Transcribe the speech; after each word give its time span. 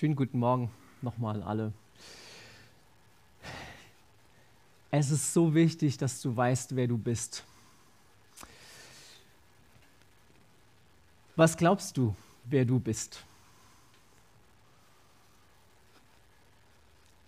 Schönen 0.00 0.16
guten 0.16 0.38
Morgen 0.38 0.70
nochmal 1.02 1.42
alle. 1.42 1.74
Es 4.90 5.10
ist 5.10 5.34
so 5.34 5.54
wichtig, 5.54 5.98
dass 5.98 6.22
du 6.22 6.34
weißt, 6.34 6.74
wer 6.74 6.88
du 6.88 6.96
bist. 6.96 7.44
Was 11.36 11.54
glaubst 11.54 11.98
du, 11.98 12.14
wer 12.46 12.64
du 12.64 12.80
bist? 12.80 13.26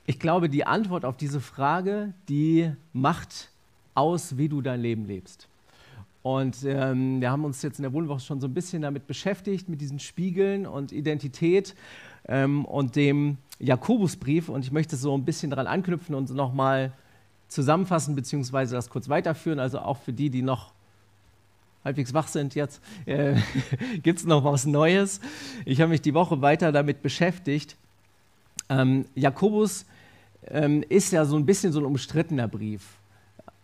Ich 0.06 0.18
glaube, 0.18 0.48
die 0.48 0.64
Antwort 0.64 1.04
auf 1.04 1.18
diese 1.18 1.42
Frage, 1.42 2.14
die 2.30 2.72
macht 2.94 3.50
aus, 3.94 4.38
wie 4.38 4.48
du 4.48 4.62
dein 4.62 4.80
Leben 4.80 5.04
lebst. 5.04 5.46
Und 6.22 6.64
ähm, 6.64 7.20
wir 7.20 7.32
haben 7.32 7.44
uns 7.44 7.60
jetzt 7.60 7.80
in 7.80 7.82
der 7.82 7.92
Wohnwoche 7.92 8.20
schon 8.20 8.40
so 8.40 8.46
ein 8.46 8.54
bisschen 8.54 8.80
damit 8.80 9.06
beschäftigt, 9.06 9.68
mit 9.68 9.82
diesen 9.82 9.98
Spiegeln 9.98 10.66
und 10.66 10.90
Identität 10.90 11.74
ähm, 12.28 12.64
und 12.64 12.96
dem 12.96 13.38
Jakobusbrief. 13.58 14.48
Und 14.48 14.64
ich 14.64 14.72
möchte 14.72 14.96
so 14.96 15.16
ein 15.16 15.24
bisschen 15.24 15.50
daran 15.50 15.66
anknüpfen 15.66 16.14
und 16.14 16.30
nochmal 16.30 16.92
zusammenfassen, 17.48 18.14
beziehungsweise 18.14 18.74
das 18.74 18.90
kurz 18.90 19.08
weiterführen. 19.08 19.58
Also 19.58 19.78
auch 19.78 19.98
für 19.98 20.12
die, 20.12 20.30
die 20.30 20.42
noch 20.42 20.72
halbwegs 21.84 22.14
wach 22.14 22.28
sind 22.28 22.54
jetzt, 22.54 22.80
äh, 23.06 23.34
gibt 24.02 24.20
es 24.20 24.24
noch 24.24 24.44
was 24.44 24.66
Neues. 24.66 25.20
Ich 25.64 25.80
habe 25.80 25.90
mich 25.90 26.02
die 26.02 26.14
Woche 26.14 26.40
weiter 26.40 26.72
damit 26.72 27.02
beschäftigt. 27.02 27.76
Ähm, 28.68 29.06
Jakobus 29.14 29.84
ähm, 30.46 30.84
ist 30.88 31.12
ja 31.12 31.24
so 31.24 31.36
ein 31.36 31.46
bisschen 31.46 31.72
so 31.72 31.80
ein 31.80 31.84
umstrittener 31.84 32.48
Brief. 32.48 32.82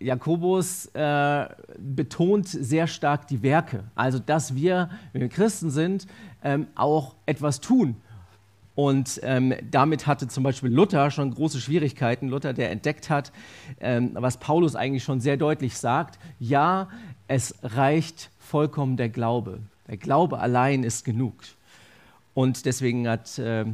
Jakobus 0.01 0.87
äh, 0.95 1.49
betont 1.79 2.47
sehr 2.49 2.87
stark 2.87 3.27
die 3.27 3.43
Werke, 3.43 3.85
also 3.97 4.21
dass 4.21 4.55
wir, 4.55 4.91
wenn 5.13 5.23
wir 5.23 5.29
Christen 5.29 5.71
sind, 5.71 6.07
ähm, 6.45 6.69
auch 6.77 7.17
etwas 7.27 7.61
tun 7.61 7.97
und 8.79 9.19
ähm, 9.25 9.55
damit 9.69 10.07
hatte 10.07 10.29
zum 10.29 10.45
Beispiel 10.45 10.71
Luther 10.71 11.11
schon 11.11 11.35
große 11.35 11.61
Schwierigkeiten. 11.61 12.29
Luther, 12.29 12.53
der 12.53 12.71
entdeckt 12.71 13.11
hat, 13.11 13.33
ähm, 13.81 14.13
was 14.15 14.37
Paulus 14.37 14.77
eigentlich 14.77 15.03
schon 15.03 15.19
sehr 15.21 15.37
deutlich 15.37 15.77
sagt, 15.77 16.21
ja, 16.39 16.89
es 17.27 17.57
reicht 17.65 18.31
vollkommen 18.39 18.97
der 18.97 19.09
Glaube. 19.09 19.59
Der 19.89 19.97
Glaube 19.97 20.39
allein 20.39 20.85
ist 20.85 21.05
genug. 21.05 21.35
Und 22.35 22.67
deswegen 22.67 23.09
hat 23.09 23.37
äh, 23.41 23.65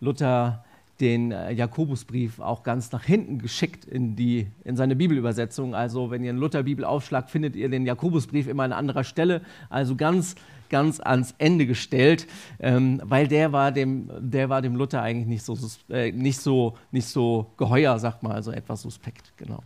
Luther 0.00 0.62
den 1.00 1.32
äh, 1.32 1.52
Jakobusbrief 1.52 2.38
auch 2.38 2.62
ganz 2.62 2.92
nach 2.92 3.04
hinten 3.04 3.38
geschickt 3.38 3.86
in, 3.86 4.16
die, 4.16 4.48
in 4.64 4.76
seine 4.76 4.96
Bibelübersetzung. 4.96 5.74
Also 5.74 6.10
wenn 6.10 6.22
ihr 6.22 6.28
einen 6.28 6.38
Luther-Bibel 6.40 6.84
aufschlagt, 6.84 7.30
findet 7.30 7.56
ihr 7.56 7.70
den 7.70 7.86
Jakobusbrief 7.86 8.48
immer 8.48 8.64
an 8.64 8.74
anderer 8.74 9.04
Stelle. 9.04 9.40
Also 9.70 9.96
ganz 9.96 10.34
ganz 10.72 10.98
ans 10.98 11.34
Ende 11.38 11.66
gestellt, 11.66 12.26
ähm, 12.58 13.00
weil 13.04 13.28
der 13.28 13.52
war, 13.52 13.70
dem, 13.70 14.10
der 14.18 14.48
war 14.48 14.60
dem 14.60 14.74
Luther 14.74 15.02
eigentlich 15.02 15.28
nicht 15.28 15.44
so, 15.44 15.56
äh, 15.88 16.10
nicht, 16.10 16.40
so, 16.40 16.76
nicht 16.90 17.06
so 17.06 17.46
geheuer, 17.56 17.96
sagt 18.00 18.24
man, 18.24 18.32
also 18.32 18.50
etwas 18.50 18.82
suspekt, 18.82 19.32
genau. 19.36 19.62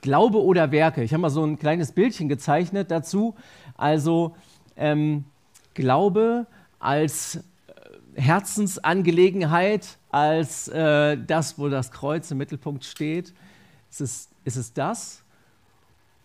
Glaube 0.00 0.42
oder 0.42 0.72
Werke. 0.72 1.02
Ich 1.02 1.12
habe 1.12 1.20
mal 1.20 1.30
so 1.30 1.44
ein 1.44 1.58
kleines 1.58 1.92
Bildchen 1.92 2.28
gezeichnet 2.28 2.90
dazu. 2.90 3.34
Also 3.76 4.34
ähm, 4.76 5.24
Glaube 5.74 6.46
als 6.80 7.36
äh, 7.36 8.20
Herzensangelegenheit, 8.20 9.98
als 10.10 10.68
äh, 10.68 11.16
das, 11.16 11.58
wo 11.58 11.68
das 11.68 11.90
Kreuz 11.90 12.30
im 12.30 12.38
Mittelpunkt 12.38 12.84
steht. 12.84 13.34
Ist 13.90 14.00
es, 14.00 14.28
ist 14.44 14.56
es 14.56 14.72
das? 14.72 15.22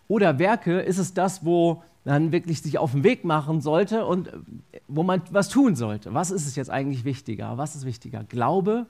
Oder 0.08 0.38
Werke, 0.38 0.80
ist 0.80 0.98
es 0.98 1.14
das, 1.14 1.44
wo 1.44 1.82
dann 2.04 2.32
wirklich 2.32 2.60
sich 2.60 2.78
auf 2.78 2.92
den 2.92 3.02
Weg 3.02 3.24
machen 3.24 3.60
sollte 3.60 4.04
und 4.04 4.28
äh, 4.28 4.32
wo 4.88 5.02
man 5.02 5.22
was 5.30 5.48
tun 5.48 5.74
sollte. 5.74 6.12
Was 6.14 6.30
ist 6.30 6.46
es 6.46 6.56
jetzt 6.56 6.70
eigentlich 6.70 7.04
wichtiger? 7.04 7.56
Was 7.56 7.74
ist 7.74 7.86
wichtiger? 7.86 8.24
Glaube 8.24 8.86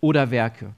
oder 0.00 0.30
Werke? 0.30 0.74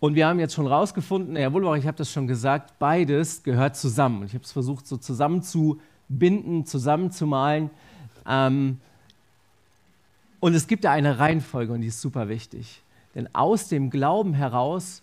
Und 0.00 0.14
wir 0.14 0.28
haben 0.28 0.38
jetzt 0.38 0.54
schon 0.54 0.68
rausgefunden, 0.68 1.34
Herr 1.34 1.52
Wulbach, 1.52 1.74
ich 1.74 1.86
habe 1.86 1.96
das 1.96 2.12
schon 2.12 2.28
gesagt, 2.28 2.78
beides 2.78 3.42
gehört 3.42 3.76
zusammen. 3.76 4.24
Ich 4.24 4.34
habe 4.34 4.44
es 4.44 4.52
versucht, 4.52 4.86
so 4.86 4.96
zusammenzubinden, 4.96 6.64
zusammenzumalen. 6.66 7.70
Ähm, 8.24 8.78
und 10.38 10.54
es 10.54 10.68
gibt 10.68 10.84
da 10.84 10.92
eine 10.92 11.18
Reihenfolge 11.18 11.72
und 11.72 11.80
die 11.80 11.88
ist 11.88 12.00
super 12.00 12.28
wichtig. 12.28 12.82
Denn 13.16 13.34
aus 13.34 13.66
dem 13.66 13.90
Glauben 13.90 14.34
heraus 14.34 15.02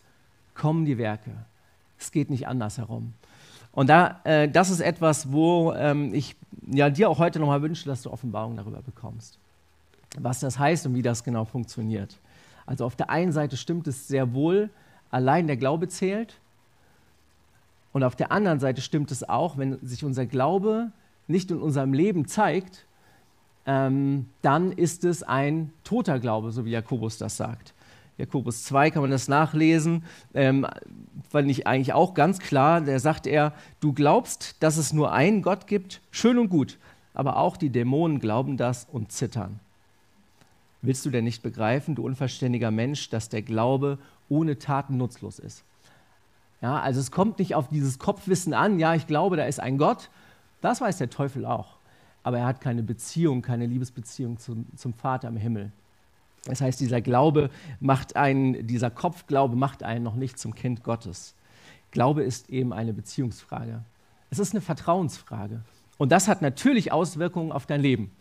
kommen 0.54 0.86
die 0.86 0.98
Werke. 0.98 1.32
Es 2.00 2.12
geht 2.12 2.30
nicht 2.30 2.48
anders 2.48 2.78
herum. 2.78 3.14
Und 3.76 3.90
da, 3.90 4.22
äh, 4.24 4.50
das 4.50 4.70
ist 4.70 4.80
etwas, 4.80 5.32
wo 5.32 5.74
ähm, 5.74 6.14
ich 6.14 6.36
ja, 6.66 6.90
dir 6.90 7.10
auch 7.10 7.20
heute 7.20 7.40
nochmal 7.40 7.62
wünsche, 7.62 7.86
dass 7.86 8.02
du 8.02 8.10
Offenbarung 8.10 8.56
darüber 8.56 8.82
bekommst. 8.82 9.38
Was 10.18 10.40
das 10.40 10.58
heißt 10.58 10.88
und 10.88 10.96
wie 10.96 11.02
das 11.02 11.24
genau 11.24 11.44
funktioniert. 11.44 12.18
Also 12.66 12.86
auf 12.86 12.96
der 12.96 13.10
einen 13.10 13.34
Seite 13.34 13.58
stimmt 13.58 13.88
es 13.88 14.08
sehr 14.08 14.34
wohl, 14.34 14.70
allein 15.12 15.46
der 15.46 15.58
Glaube 15.58 15.90
zählt. 15.90 16.40
Und 17.92 18.04
auf 18.04 18.16
der 18.16 18.32
anderen 18.32 18.60
Seite 18.60 18.82
stimmt 18.82 19.12
es 19.12 19.28
auch, 19.28 19.58
wenn 19.58 19.78
sich 19.86 20.04
unser 20.04 20.26
Glaube 20.26 20.92
nicht 21.28 21.52
in 21.52 21.60
unserem 21.60 21.94
Leben 21.94 22.28
zeigt, 22.28 22.86
ähm, 23.66 24.28
dann 24.42 24.72
ist 24.72 25.04
es 25.04 25.22
ein 25.22 25.74
toter 25.84 26.20
Glaube, 26.20 26.52
so 26.52 26.66
wie 26.66 26.72
Jakobus 26.72 27.18
das 27.18 27.36
sagt. 27.36 27.74
Jakobus 28.18 28.64
2 28.64 28.92
kann 28.92 29.02
man 29.02 29.12
das 29.12 29.28
nachlesen, 29.28 30.04
ähm, 30.34 30.66
fand 31.30 31.50
ich 31.52 31.68
eigentlich 31.68 31.94
auch 31.94 32.14
ganz 32.14 32.40
klar. 32.40 32.82
Da 32.82 32.98
sagt 33.00 33.28
er, 33.28 33.54
du 33.82 33.92
glaubst, 33.92 34.62
dass 34.64 34.78
es 34.78 34.94
nur 34.94 35.12
einen 35.12 35.42
Gott 35.42 35.68
gibt, 35.68 36.02
schön 36.12 36.38
und 36.38 36.50
gut, 36.50 36.78
aber 37.14 37.38
auch 37.38 37.58
die 37.58 37.70
Dämonen 37.70 38.20
glauben 38.20 38.58
das 38.58 38.88
und 38.92 39.12
zittern. 39.12 39.60
Willst 40.82 41.06
du 41.06 41.10
denn 41.10 41.24
nicht 41.24 41.42
begreifen, 41.44 41.96
du 41.96 42.06
unverständiger 42.06 42.72
Mensch, 42.72 43.10
dass 43.10 43.28
der 43.28 43.42
Glaube 43.42 43.98
ohne 44.30 44.60
Taten 44.60 44.98
nutzlos 44.98 45.40
ist? 45.40 45.64
Ja, 46.62 46.80
also 46.80 47.00
es 47.00 47.12
kommt 47.12 47.40
nicht 47.40 47.56
auf 47.56 47.68
dieses 47.68 48.00
Kopfwissen 48.00 48.54
an, 48.54 48.80
ja, 48.80 48.96
ich 48.96 49.08
glaube, 49.08 49.36
da 49.36 49.46
ist 49.46 49.60
ein 49.60 49.78
Gott. 49.78 50.10
Das 50.62 50.82
weiß 50.82 50.98
der 50.98 51.10
Teufel 51.10 51.46
auch. 51.46 51.78
Aber 52.24 52.40
er 52.40 52.46
hat 52.46 52.62
keine 52.62 52.82
Beziehung, 52.82 53.42
keine 53.42 53.66
Liebesbeziehung 53.66 54.38
zum, 54.38 54.66
zum 54.76 54.94
Vater 54.94 55.28
im 55.28 55.38
Himmel. 55.38 55.72
Das 56.46 56.62
heißt, 56.62 56.80
dieser 56.80 57.02
Glaube 57.02 57.50
macht 57.80 58.16
einen, 58.16 58.68
dieser 58.68 58.92
Kopfglaube 58.92 59.56
macht 59.56 59.84
einen 59.84 60.04
noch 60.04 60.16
nicht 60.16 60.40
zum 60.40 60.54
Kind 60.54 60.84
Gottes. 60.84 61.36
Glaube 61.92 62.24
ist 62.24 62.50
eben 62.50 62.72
eine 62.72 62.94
Beziehungsfrage. 62.94 63.84
Es 64.30 64.40
ist 64.40 64.54
eine 64.54 64.62
Vertrauensfrage. 64.62 65.62
Und 65.98 66.12
das 66.12 66.28
hat 66.28 66.42
natürlich 66.42 66.92
Auswirkungen 66.92 67.52
auf 67.52 67.66
dein 67.66 67.82
Leben. 67.82 68.12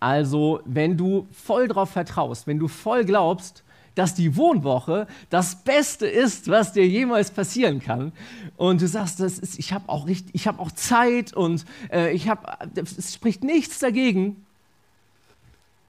Also, 0.00 0.60
wenn 0.64 0.96
du 0.96 1.26
voll 1.32 1.68
darauf 1.68 1.90
vertraust, 1.90 2.46
wenn 2.46 2.58
du 2.58 2.68
voll 2.68 3.04
glaubst, 3.04 3.64
dass 3.94 4.14
die 4.14 4.36
Wohnwoche 4.36 5.08
das 5.28 5.56
Beste 5.56 6.06
ist, 6.06 6.48
was 6.48 6.72
dir 6.72 6.86
jemals 6.86 7.32
passieren 7.32 7.80
kann. 7.80 8.12
Und 8.56 8.80
du 8.80 8.86
sagst, 8.86 9.18
das 9.18 9.38
ist, 9.38 9.58
ich 9.58 9.72
habe 9.72 9.88
auch, 9.88 10.06
hab 10.08 10.60
auch 10.60 10.70
Zeit 10.70 11.32
und 11.32 11.64
äh, 11.90 12.12
ich 12.12 12.28
hab, 12.28 12.68
es 12.76 13.14
spricht 13.14 13.42
nichts 13.42 13.80
dagegen. 13.80 14.44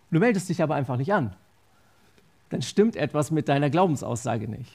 Du 0.09 0.19
meldest 0.19 0.49
dich 0.49 0.63
aber 0.63 0.73
einfach 0.73 0.97
nicht 0.97 1.13
an 1.13 1.35
dann 2.49 2.61
stimmt 2.61 2.95
etwas 2.95 3.31
mit 3.31 3.47
deiner 3.47 3.69
Glaubensaussage 3.69 4.47
nicht. 4.47 4.71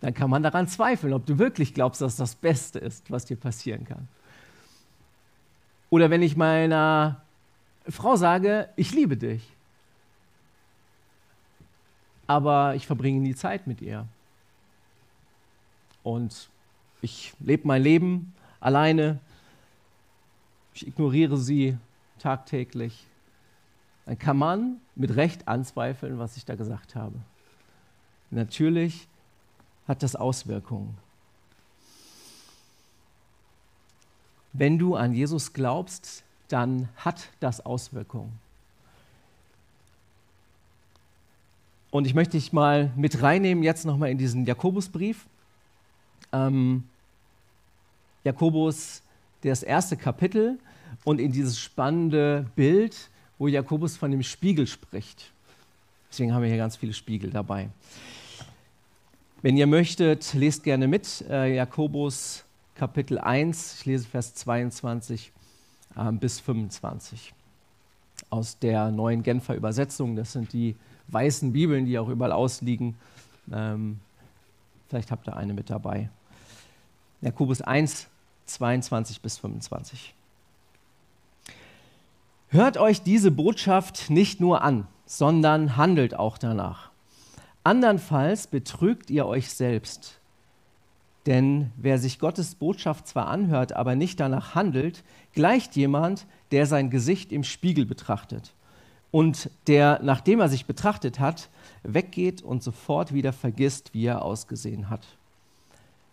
Dann 0.00 0.14
kann 0.14 0.30
man 0.30 0.42
daran 0.42 0.66
zweifeln, 0.66 1.12
ob 1.12 1.26
du 1.26 1.38
wirklich 1.38 1.74
glaubst, 1.74 2.00
dass 2.00 2.16
das 2.16 2.34
Beste 2.34 2.78
ist, 2.78 3.10
was 3.10 3.26
dir 3.26 3.36
passieren 3.36 3.84
kann. 3.84 4.08
Oder 5.90 6.08
wenn 6.08 6.22
ich 6.22 6.36
meiner 6.36 7.20
Frau 7.88 8.16
sage, 8.16 8.68
ich 8.76 8.92
liebe 8.92 9.16
dich, 9.16 9.42
aber 12.26 12.76
ich 12.76 12.86
verbringe 12.86 13.20
nie 13.20 13.34
Zeit 13.34 13.66
mit 13.66 13.82
ihr. 13.82 14.06
Und 16.02 16.48
ich 17.02 17.34
lebe 17.40 17.66
mein 17.66 17.82
Leben 17.82 18.32
alleine, 18.60 19.18
ich 20.74 20.86
ignoriere 20.86 21.36
sie 21.36 21.76
tagtäglich 22.20 23.06
dann 24.06 24.18
kann 24.18 24.36
man 24.36 24.80
mit 24.94 25.16
Recht 25.16 25.48
anzweifeln, 25.48 26.18
was 26.18 26.36
ich 26.36 26.44
da 26.44 26.54
gesagt 26.54 26.94
habe. 26.94 27.14
Natürlich 28.30 29.08
hat 29.86 30.02
das 30.02 30.16
Auswirkungen. 30.16 30.96
Wenn 34.52 34.78
du 34.78 34.96
an 34.96 35.12
Jesus 35.12 35.52
glaubst, 35.52 36.24
dann 36.48 36.88
hat 36.96 37.28
das 37.38 37.64
Auswirkungen. 37.64 38.32
Und 41.90 42.06
ich 42.06 42.14
möchte 42.14 42.36
dich 42.36 42.52
mal 42.52 42.92
mit 42.96 43.22
reinnehmen, 43.22 43.64
jetzt 43.64 43.84
nochmal 43.84 44.10
in 44.10 44.18
diesen 44.18 44.46
Jakobusbrief. 44.46 45.26
Ähm, 46.32 46.84
Jakobus, 48.22 49.02
das 49.42 49.62
erste 49.62 49.96
Kapitel 49.96 50.58
und 51.04 51.20
in 51.20 51.32
dieses 51.32 51.58
spannende 51.58 52.46
Bild 52.54 53.10
wo 53.40 53.48
Jakobus 53.48 53.96
von 53.96 54.10
dem 54.10 54.22
Spiegel 54.22 54.66
spricht. 54.66 55.32
Deswegen 56.10 56.34
haben 56.34 56.42
wir 56.42 56.50
hier 56.50 56.58
ganz 56.58 56.76
viele 56.76 56.92
Spiegel 56.92 57.30
dabei. 57.30 57.70
Wenn 59.40 59.56
ihr 59.56 59.66
möchtet, 59.66 60.34
lest 60.34 60.62
gerne 60.62 60.86
mit. 60.86 61.24
Äh, 61.28 61.56
Jakobus 61.56 62.44
Kapitel 62.74 63.18
1, 63.18 63.78
ich 63.78 63.86
lese 63.86 64.06
Vers 64.06 64.34
22 64.34 65.32
äh, 65.96 66.12
bis 66.12 66.38
25. 66.38 67.32
aus 68.28 68.58
der 68.58 68.90
neuen 68.90 69.22
Genfer 69.22 69.54
Übersetzung. 69.54 70.16
Das 70.16 70.32
sind 70.32 70.52
die 70.52 70.76
weißen 71.08 71.50
Bibeln, 71.50 71.86
die 71.86 71.98
auch 71.98 72.10
überall 72.10 72.32
ausliegen. 72.32 72.94
Ähm, 73.50 74.00
vielleicht 74.88 75.10
habt 75.10 75.26
ihr 75.26 75.36
eine 75.36 75.54
mit 75.54 75.70
dabei. 75.70 76.10
Jakobus 77.22 77.62
1, 77.62 78.06
22 78.44 79.22
bis 79.22 79.38
25. 79.38 80.14
Hört 82.52 82.78
euch 82.78 83.02
diese 83.02 83.30
Botschaft 83.30 84.10
nicht 84.10 84.40
nur 84.40 84.62
an, 84.62 84.88
sondern 85.06 85.76
handelt 85.76 86.18
auch 86.18 86.36
danach. 86.36 86.90
Andernfalls 87.62 88.48
betrügt 88.48 89.08
ihr 89.08 89.26
euch 89.26 89.52
selbst. 89.52 90.18
Denn 91.26 91.70
wer 91.76 91.96
sich 91.98 92.18
Gottes 92.18 92.56
Botschaft 92.56 93.06
zwar 93.06 93.28
anhört, 93.28 93.74
aber 93.74 93.94
nicht 93.94 94.18
danach 94.18 94.56
handelt, 94.56 95.04
gleicht 95.32 95.76
jemand, 95.76 96.26
der 96.50 96.66
sein 96.66 96.90
Gesicht 96.90 97.30
im 97.30 97.44
Spiegel 97.44 97.86
betrachtet 97.86 98.52
und 99.12 99.48
der, 99.68 100.00
nachdem 100.02 100.40
er 100.40 100.48
sich 100.48 100.66
betrachtet 100.66 101.20
hat, 101.20 101.50
weggeht 101.84 102.42
und 102.42 102.64
sofort 102.64 103.14
wieder 103.14 103.32
vergisst, 103.32 103.94
wie 103.94 104.06
er 104.06 104.22
ausgesehen 104.22 104.90
hat. 104.90 105.06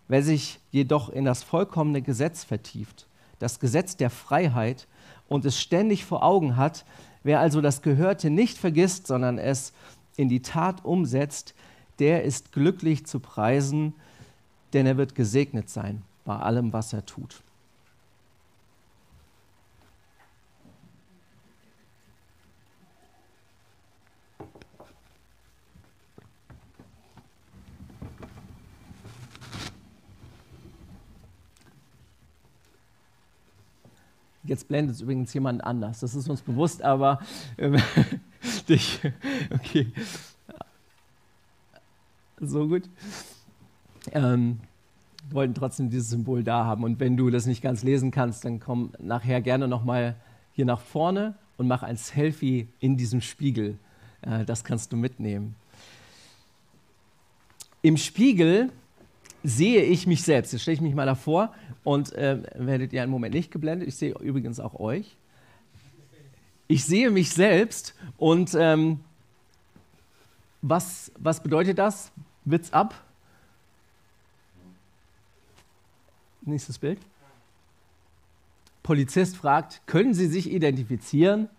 Wer 0.07 0.22
sich 0.22 0.60
jedoch 0.69 1.10
in 1.10 1.25
das 1.25 1.42
vollkommene 1.42 2.04
Gesetz 2.04 2.44
vertieft, 2.44 3.07
das 3.40 3.60
Gesetz 3.60 3.98
der 3.98 4.12
Freiheit, 4.12 4.88
und 5.28 5.46
es 5.46 5.60
ständig 5.60 6.06
vor 6.06 6.24
Augen 6.24 6.56
hat, 6.58 6.86
wer 7.24 7.40
also 7.40 7.62
das 7.62 7.82
Gehörte 7.82 8.30
nicht 8.30 8.58
vergisst, 8.58 9.08
sondern 9.08 9.38
es 9.38 9.74
in 10.16 10.30
die 10.30 10.42
Tat 10.42 10.84
umsetzt, 10.86 11.54
der 12.00 12.24
ist 12.24 12.52
glücklich 12.52 13.06
zu 13.06 13.20
preisen, 13.20 13.94
denn 14.74 14.86
er 14.86 14.98
wird 14.98 15.16
gesegnet 15.16 15.70
sein 15.70 16.04
bei 16.26 16.36
allem, 16.38 16.74
was 16.74 16.94
er 16.94 17.06
tut. 17.06 17.42
Jetzt 34.48 34.68
blendet 34.68 34.96
es 34.96 35.02
übrigens 35.02 35.34
jemand 35.34 35.64
anders. 35.64 36.00
Das 36.00 36.16
ist 36.16 36.30
uns 36.30 36.42
bewusst, 36.42 36.82
aber 36.82 37.20
äh, 37.58 37.78
dich. 38.70 39.02
Okay. 39.54 39.88
So 42.40 42.68
gut. 42.68 42.84
Ähm, 44.14 44.60
wollten 45.30 45.54
trotzdem 45.54 45.90
dieses 45.90 46.10
Symbol 46.10 46.44
da 46.44 46.66
haben. 46.66 46.84
Und 46.84 47.00
wenn 47.00 47.18
du 47.18 47.30
das 47.30 47.46
nicht 47.46 47.62
ganz 47.62 47.84
lesen 47.84 48.12
kannst, 48.12 48.46
dann 48.46 48.60
komm 48.60 48.92
nachher 49.00 49.42
gerne 49.42 49.68
nochmal 49.68 50.16
hier 50.54 50.66
nach 50.66 50.80
vorne 50.80 51.36
und 51.58 51.68
mach 51.68 51.84
ein 51.84 51.98
Selfie 51.98 52.68
in 52.80 52.98
diesem 52.98 53.22
Spiegel. 53.22 53.78
Äh, 54.22 54.46
das 54.46 54.64
kannst 54.64 54.94
du 54.94 54.98
mitnehmen. 54.98 55.56
Im 57.82 57.98
Spiegel 57.98 58.72
sehe 59.44 59.84
ich 59.84 60.07
mich 60.07 60.24
selbst. 60.24 60.51
Jetzt 60.51 60.62
stelle 60.63 60.75
ich 60.75 60.81
mich 60.81 60.95
mal 60.95 61.06
davor 61.06 61.54
und 61.84 62.13
äh, 62.13 62.42
werdet 62.56 62.94
ihr 62.94 63.01
einen 63.01 63.12
Moment 63.12 63.34
nicht 63.34 63.51
geblendet. 63.51 63.88
Ich 63.88 63.95
sehe 63.95 64.13
übrigens 64.19 64.60
auch 64.60 64.80
euch. 64.80 65.16
Ich 66.68 66.84
sehe 66.84 67.12
mich 67.12 67.31
selbst 67.31 67.95
und 68.18 68.54
ähm, 68.60 69.00
was, 70.62 71.12
was 71.18 71.42
bedeutet 71.42 71.78
das? 71.78 72.12
Witz 72.44 72.72
ab. 72.72 72.94
Nächstes 76.42 76.78
Bild. 76.78 77.00
Polizist 78.83 79.36
fragt, 79.36 79.81
können 79.86 80.13
Sie 80.13 80.28
sich 80.28 80.51
identifizieren? 80.51 81.50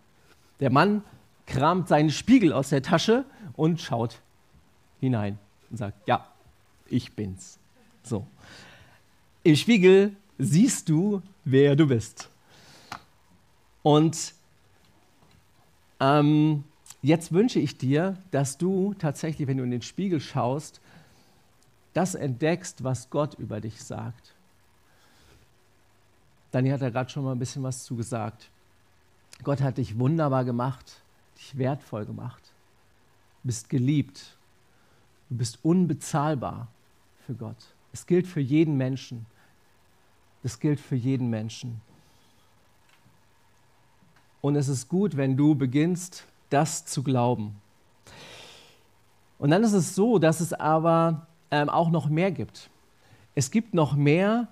Der 0.60 0.70
Mann 0.70 1.02
kramt 1.46 1.88
seinen 1.88 2.10
Spiegel 2.10 2.52
aus 2.52 2.70
der 2.70 2.82
Tasche 2.82 3.24
und 3.54 3.80
schaut 3.80 4.20
hinein 5.00 5.38
und 5.70 5.76
sagt, 5.76 6.06
ja, 6.06 6.26
ich 6.86 7.12
bin's. 7.14 7.58
So. 8.08 8.26
Im 9.42 9.54
Spiegel 9.56 10.16
siehst 10.38 10.88
du, 10.88 11.22
wer 11.44 11.76
du 11.76 11.86
bist. 11.86 12.28
Und 13.82 14.34
ähm, 16.00 16.64
jetzt 17.02 17.32
wünsche 17.32 17.58
ich 17.58 17.76
dir, 17.76 18.16
dass 18.30 18.58
du 18.58 18.94
tatsächlich, 18.94 19.46
wenn 19.46 19.58
du 19.58 19.64
in 19.64 19.70
den 19.70 19.82
Spiegel 19.82 20.20
schaust, 20.20 20.80
das 21.92 22.14
entdeckst, 22.14 22.84
was 22.84 23.10
Gott 23.10 23.34
über 23.34 23.60
dich 23.60 23.82
sagt. 23.82 24.34
Daniel 26.50 26.74
hat 26.74 26.82
da 26.82 26.90
gerade 26.90 27.10
schon 27.10 27.24
mal 27.24 27.32
ein 27.32 27.38
bisschen 27.38 27.62
was 27.62 27.84
zugesagt. 27.84 28.48
Gott 29.44 29.60
hat 29.60 29.78
dich 29.78 29.98
wunderbar 29.98 30.44
gemacht, 30.44 31.02
dich 31.36 31.58
wertvoll 31.58 32.06
gemacht. 32.06 32.42
Du 33.42 33.48
bist 33.48 33.68
geliebt. 33.68 34.36
Du 35.28 35.36
bist 35.36 35.58
unbezahlbar 35.62 36.68
für 37.26 37.34
Gott. 37.34 37.56
Es 37.92 38.06
gilt 38.06 38.26
für 38.26 38.40
jeden 38.40 38.76
Menschen. 38.76 39.26
Es 40.42 40.60
gilt 40.60 40.80
für 40.80 40.96
jeden 40.96 41.30
Menschen. 41.30 41.80
Und 44.40 44.56
es 44.56 44.68
ist 44.68 44.88
gut, 44.88 45.16
wenn 45.16 45.36
du 45.36 45.54
beginnst, 45.54 46.24
das 46.50 46.84
zu 46.84 47.02
glauben. 47.02 47.60
Und 49.38 49.50
dann 49.50 49.62
ist 49.62 49.72
es 49.72 49.94
so, 49.94 50.18
dass 50.18 50.40
es 50.40 50.52
aber 50.52 51.26
ähm, 51.50 51.68
auch 51.68 51.90
noch 51.90 52.08
mehr 52.08 52.30
gibt. 52.30 52.70
Es 53.34 53.50
gibt 53.50 53.74
noch 53.74 53.94
mehr 53.94 54.48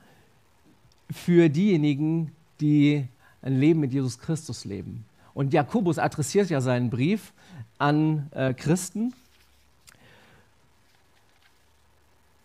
für 1.10 1.48
diejenigen, 1.48 2.32
die 2.60 3.06
ein 3.42 3.58
Leben 3.58 3.80
mit 3.80 3.92
Jesus 3.92 4.18
Christus 4.18 4.64
leben. 4.64 5.04
Und 5.34 5.52
Jakobus 5.52 5.98
adressiert 5.98 6.50
ja 6.50 6.60
seinen 6.60 6.90
Brief 6.90 7.32
an 7.78 8.30
äh, 8.32 8.54
Christen. 8.54 9.12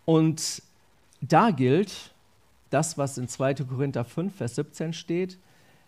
Und 0.06 0.62
da 1.22 1.52
gilt 1.52 2.14
das, 2.70 2.98
was 2.98 3.18
in 3.18 3.28
2. 3.28 3.56
Korinther 3.56 4.04
5, 4.04 4.36
Vers 4.36 4.56
17 4.56 4.94
steht, 4.94 5.38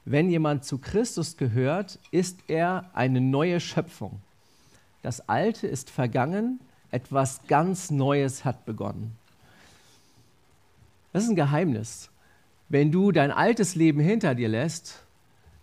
wenn 0.06 0.30
jemand 0.30 0.66
zu 0.66 0.78
Christus 0.78 1.38
gehört, 1.38 1.98
ist 2.12 2.40
er 2.48 2.90
eine 2.94 3.22
neue 3.22 3.60
Schöpfung. 3.60 4.20
Das 5.02 5.28
Alte 5.30 5.68
ist 5.68 5.90
vergangen, 5.90 6.60
etwas 6.92 7.42
ganz 7.48 7.90
Neues 7.90 8.46
hat 8.46 8.66
begonnen. 8.66 9.16
Das 11.14 11.24
ist 11.24 11.30
ein 11.30 11.36
Geheimnis. 11.36 12.10
Wenn 12.70 12.92
du 12.92 13.12
dein 13.12 13.32
altes 13.32 13.76
Leben 13.76 14.00
hinter 14.00 14.36
dir 14.36 14.50
lässt, 14.50 15.04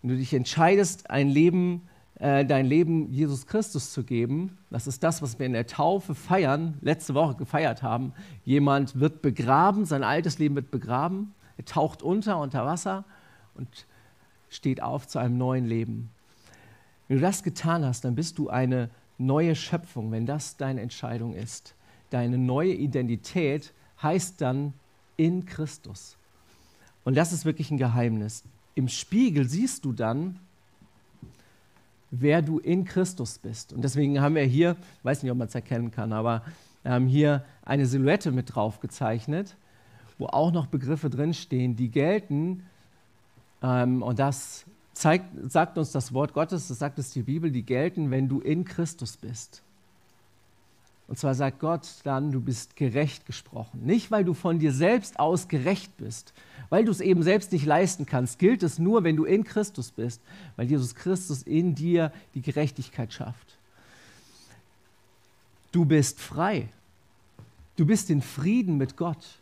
wenn 0.01 0.11
du 0.11 0.17
dich 0.17 0.33
entscheidest, 0.33 1.11
ein 1.11 1.29
Leben 1.29 1.83
äh, 1.87 1.90
dein 2.21 2.67
Leben 2.67 3.11
Jesus 3.11 3.47
Christus 3.47 3.93
zu 3.93 4.05
geben. 4.05 4.59
Das 4.69 4.87
ist 4.87 5.03
das, 5.03 5.23
was 5.23 5.39
wir 5.39 5.47
in 5.47 5.55
der 5.55 5.67
Taufe 5.67 6.15
feiern, 6.15 6.77
letzte 6.83 7.15
Woche 7.15 7.35
gefeiert 7.35 7.83
haben. 7.83 8.13
Jemand 8.45 9.01
wird 9.01 9.23
begraben, 9.23 9.87
sein 9.87 10.05
altes 10.05 10.39
Leben 10.39 10.55
wird 10.55 10.71
begraben, 10.71 11.33
er 11.57 11.65
taucht 11.65 12.03
unter 12.03 12.39
unter 12.39 12.67
Wasser 12.67 13.05
und 13.55 13.87
steht 14.51 14.83
auf 14.83 15.09
zu 15.09 15.19
einem 15.19 15.39
neuen 15.39 15.65
Leben. 15.65 16.11
Wenn 17.09 17.17
du 17.17 17.23
das 17.23 17.43
getan 17.43 17.85
hast, 17.87 18.05
dann 18.05 18.15
bist 18.15 18.39
du 18.39 18.51
eine 18.51 18.91
neue 19.17 19.55
Schöpfung, 19.55 20.13
wenn 20.13 20.27
das 20.27 20.57
deine 20.59 20.83
Entscheidung 20.83 21.35
ist. 21.35 21.75
Deine 22.11 22.37
neue 22.37 22.75
Identität 22.75 23.73
heißt 24.03 24.41
dann 24.41 24.75
in 25.17 25.47
Christus. 25.47 26.17
Und 27.05 27.17
das 27.17 27.33
ist 27.33 27.45
wirklich 27.45 27.71
ein 27.71 27.79
Geheimnis. 27.79 28.45
Im 28.75 28.89
Spiegel 28.89 29.49
siehst 29.49 29.85
du 29.85 29.93
dann, 29.93 30.39
wer 32.11 32.43
du 32.43 32.59
in 32.59 32.85
Christus 32.85 33.39
bist. 33.39 33.73
Und 33.73 33.83
deswegen 33.83 34.21
haben 34.21 34.35
wir 34.35 34.43
hier, 34.43 34.77
ich 34.99 35.05
weiß 35.05 35.23
nicht, 35.23 35.31
ob 35.33 35.39
man 35.39 35.49
es 35.49 35.55
erkennen 35.55 35.91
kann, 35.91 36.13
aber 36.13 36.43
wir 36.83 36.93
haben 36.93 37.07
hier 37.07 37.45
eine 37.63 37.87
Silhouette 37.87 38.33
mit 38.33 38.55
drauf 38.55 38.81
gezeichnet, 38.81 39.57
wo 40.19 40.27
auch 40.27 40.53
noch 40.53 40.67
Begriffe 40.67 41.11
drinstehen, 41.11 41.77
die 41.77 41.91
gelten. 41.91 42.65
Ähm, 43.63 44.03
und 44.03 44.19
das 44.19 44.65
zeigt, 44.93 45.27
sagt 45.51 45.79
uns 45.79 45.93
das 45.93 46.13
Wort 46.13 46.33
Gottes, 46.33 46.69
das 46.69 46.79
sagt 46.79 46.99
es 46.99 47.11
die 47.11 47.23
Bibel, 47.23 47.51
die 47.51 47.65
gelten, 47.65 48.11
wenn 48.11 48.29
du 48.29 48.41
in 48.41 48.65
Christus 48.65 49.17
bist. 49.17 49.63
Und 51.11 51.19
zwar 51.19 51.35
sagt 51.35 51.59
Gott 51.59 51.89
dann, 52.05 52.31
du 52.31 52.41
bist 52.41 52.77
gerecht 52.77 53.27
gesprochen. 53.27 53.81
Nicht, 53.85 54.13
weil 54.13 54.23
du 54.23 54.33
von 54.33 54.61
dir 54.61 54.73
selbst 54.73 55.19
aus 55.19 55.49
gerecht 55.49 55.97
bist, 55.97 56.33
weil 56.69 56.85
du 56.85 56.93
es 56.93 57.01
eben 57.01 57.25
selbst 57.25 57.51
nicht 57.51 57.67
leisten 57.67 58.07
kannst, 58.07 58.39
gilt 58.39 58.63
es 58.63 58.79
nur, 58.79 59.03
wenn 59.03 59.17
du 59.17 59.25
in 59.25 59.43
Christus 59.43 59.91
bist, 59.91 60.23
weil 60.55 60.71
Jesus 60.71 60.95
Christus 60.95 61.43
in 61.43 61.75
dir 61.75 62.13
die 62.35 62.43
Gerechtigkeit 62.43 63.13
schafft. 63.13 63.59
Du 65.73 65.85
bist 65.85 66.21
frei. 66.21 66.69
Du 67.75 67.85
bist 67.87 68.09
in 68.09 68.23
Frieden 68.23 68.77
mit 68.77 68.97
Gott. 68.97 69.41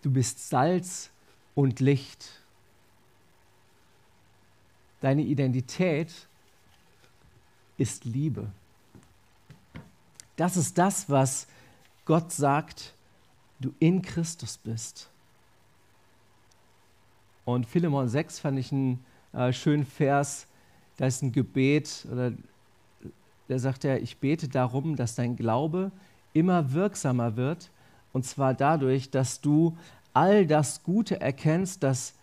Du 0.00 0.10
bist 0.10 0.48
Salz 0.48 1.10
und 1.54 1.80
Licht. 1.80 2.40
Deine 5.02 5.20
Identität 5.20 6.10
ist 7.76 8.06
Liebe. 8.06 8.50
Das 10.38 10.56
ist 10.56 10.78
das, 10.78 11.10
was 11.10 11.48
Gott 12.04 12.30
sagt, 12.30 12.94
du 13.58 13.74
in 13.80 14.02
Christus 14.02 14.56
bist. 14.56 15.10
Und 17.44 17.66
Philemon 17.66 18.08
6 18.08 18.38
fand 18.38 18.56
ich 18.56 18.70
einen 18.70 19.04
äh, 19.32 19.52
schönen 19.52 19.84
Vers, 19.84 20.46
da 20.96 21.06
ist 21.06 21.22
ein 21.22 21.32
Gebet, 21.32 22.06
oder 22.12 22.32
da 23.48 23.58
sagt 23.58 23.84
er, 23.84 24.00
ich 24.00 24.18
bete 24.18 24.48
darum, 24.48 24.94
dass 24.94 25.16
dein 25.16 25.34
Glaube 25.34 25.90
immer 26.34 26.72
wirksamer 26.72 27.34
wird, 27.34 27.70
und 28.12 28.24
zwar 28.24 28.54
dadurch, 28.54 29.10
dass 29.10 29.40
du 29.40 29.76
all 30.14 30.46
das 30.46 30.84
Gute 30.84 31.20
erkennst, 31.20 31.82
das 31.82 32.14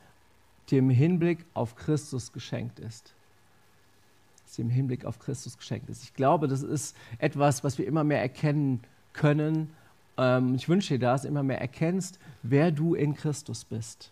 im 0.72 0.90
Hinblick 0.90 1.46
auf 1.54 1.76
Christus 1.76 2.32
geschenkt 2.32 2.80
ist. 2.80 3.14
Dir 4.56 4.64
im 4.64 4.70
Hinblick 4.70 5.06
auf 5.06 5.20
Christus 5.20 5.58
geschenkt 5.58 5.90
ist. 5.90 6.04
Ich 6.04 6.14
glaube, 6.14 6.48
das 6.48 6.62
ist 6.62 6.96
etwas, 7.18 7.64
was 7.64 7.78
wir 7.78 7.88
immer 7.88 8.04
mehr 8.04 8.22
erkennen 8.22 8.82
können. 9.14 9.70
Ähm, 10.18 10.56
ich 10.56 10.70
wünsche 10.70 10.96
dir 10.96 11.00
das, 11.00 11.26
immer 11.26 11.44
mehr 11.44 11.62
erkennst, 11.62 12.20
wer 12.44 12.72
du 12.72 12.96
in 12.96 13.16
Christus 13.16 13.66
bist. 13.66 14.12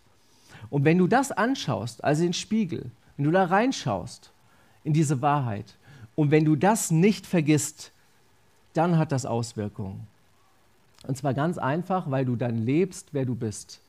Und 0.69 0.85
wenn 0.85 0.97
du 0.97 1.07
das 1.07 1.31
anschaust, 1.31 2.03
also 2.03 2.23
den 2.23 2.33
Spiegel, 2.33 2.91
wenn 3.17 3.25
du 3.25 3.31
da 3.31 3.45
reinschaust 3.45 4.31
in 4.83 4.93
diese 4.93 5.21
Wahrheit 5.21 5.77
und 6.15 6.31
wenn 6.31 6.45
du 6.45 6.55
das 6.55 6.91
nicht 6.91 7.25
vergisst, 7.25 7.91
dann 8.73 8.97
hat 8.97 9.11
das 9.11 9.25
Auswirkungen. 9.25 10.07
Und 11.05 11.17
zwar 11.17 11.33
ganz 11.33 11.57
einfach, 11.57 12.09
weil 12.09 12.25
du 12.25 12.35
dann 12.35 12.57
lebst, 12.57 13.09
wer 13.11 13.25
du 13.25 13.35
bist. 13.35 13.81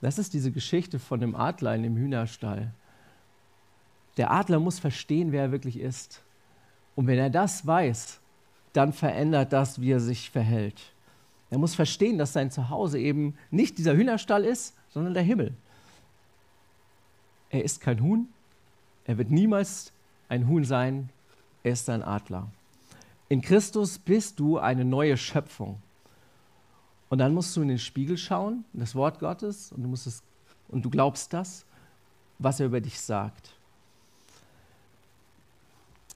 Das 0.00 0.18
ist 0.18 0.34
diese 0.34 0.50
Geschichte 0.50 0.98
von 0.98 1.20
dem 1.20 1.34
Adler 1.34 1.74
in 1.74 1.82
dem 1.82 1.96
Hühnerstall. 1.96 2.72
Der 4.16 4.30
Adler 4.30 4.60
muss 4.60 4.78
verstehen, 4.78 5.32
wer 5.32 5.42
er 5.42 5.52
wirklich 5.52 5.78
ist. 5.78 6.22
Und 6.96 7.06
wenn 7.06 7.18
er 7.18 7.30
das 7.30 7.66
weiß, 7.66 8.20
dann 8.72 8.92
verändert 8.92 9.52
das, 9.52 9.80
wie 9.80 9.92
er 9.92 10.00
sich 10.00 10.30
verhält. 10.30 10.92
Er 11.50 11.58
muss 11.58 11.74
verstehen, 11.74 12.18
dass 12.18 12.32
sein 12.32 12.50
Zuhause 12.50 12.98
eben 12.98 13.34
nicht 13.50 13.78
dieser 13.78 13.94
Hühnerstall 13.94 14.44
ist, 14.44 14.76
sondern 14.90 15.14
der 15.14 15.22
Himmel. 15.22 15.54
Er 17.50 17.64
ist 17.64 17.80
kein 17.80 18.00
Huhn, 18.00 18.28
er 19.04 19.18
wird 19.18 19.30
niemals 19.30 19.92
ein 20.28 20.46
Huhn 20.46 20.64
sein, 20.64 21.10
er 21.64 21.72
ist 21.72 21.90
ein 21.90 22.02
Adler. 22.02 22.48
In 23.28 23.42
Christus 23.42 23.98
bist 23.98 24.38
du 24.38 24.58
eine 24.58 24.84
neue 24.84 25.16
Schöpfung. 25.16 25.80
Und 27.08 27.18
dann 27.18 27.34
musst 27.34 27.56
du 27.56 27.62
in 27.62 27.68
den 27.68 27.78
Spiegel 27.78 28.16
schauen, 28.16 28.64
in 28.72 28.80
das 28.80 28.94
Wort 28.94 29.18
Gottes, 29.18 29.72
und 29.72 29.82
du, 29.82 29.88
musst 29.88 30.06
es, 30.06 30.22
und 30.68 30.84
du 30.84 30.90
glaubst 30.90 31.32
das, 31.32 31.64
was 32.38 32.60
er 32.60 32.66
über 32.66 32.80
dich 32.80 33.00
sagt. 33.00 33.56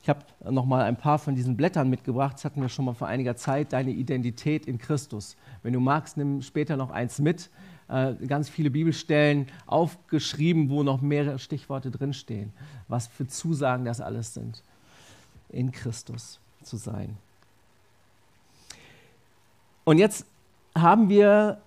Ich 0.05 0.11
habe 0.11 0.21
noch 0.51 0.67
mal 0.67 0.85
ein 0.85 0.97
paar 0.97 1.19
von 1.19 1.35
diesen 1.35 1.57
Blättern 1.57 1.89
mitgebracht. 1.89 2.35
Das 2.35 2.45
hatten 2.45 2.61
wir 2.61 2.69
schon 2.69 2.85
mal 2.85 2.93
vor 2.93 3.09
einiger 3.09 3.37
Zeit. 3.37 3.73
Deine 3.73 3.91
Identität 3.91 4.67
in 4.67 4.77
Christus. 4.77 5.35
Wenn 5.63 5.73
du 5.73 5.81
magst, 5.81 6.19
nimm 6.19 6.43
später 6.43 6.77
noch 6.77 6.91
eins 6.91 7.21
mit. 7.21 7.49
Äh, 7.89 8.13
ganz 8.27 8.51
viele 8.51 8.69
Bibelstellen 8.69 9.47
aufgeschrieben, 9.65 10.69
wo 10.69 10.83
noch 10.83 11.01
mehrere 11.01 11.39
Stichworte 11.39 11.91
drinstehen. 11.91 12.53
Was 12.87 13.07
für 13.07 13.27
Zusagen 13.27 13.87
das 13.87 14.03
alles 14.03 14.35
sind. 14.35 14.63
In 15.49 15.73
Christus 15.73 16.39
zu 16.63 16.77
sein. 16.77 17.17
Und 19.85 19.97
jetzt 19.97 20.27
haben 20.77 21.09
wir, 21.09 21.63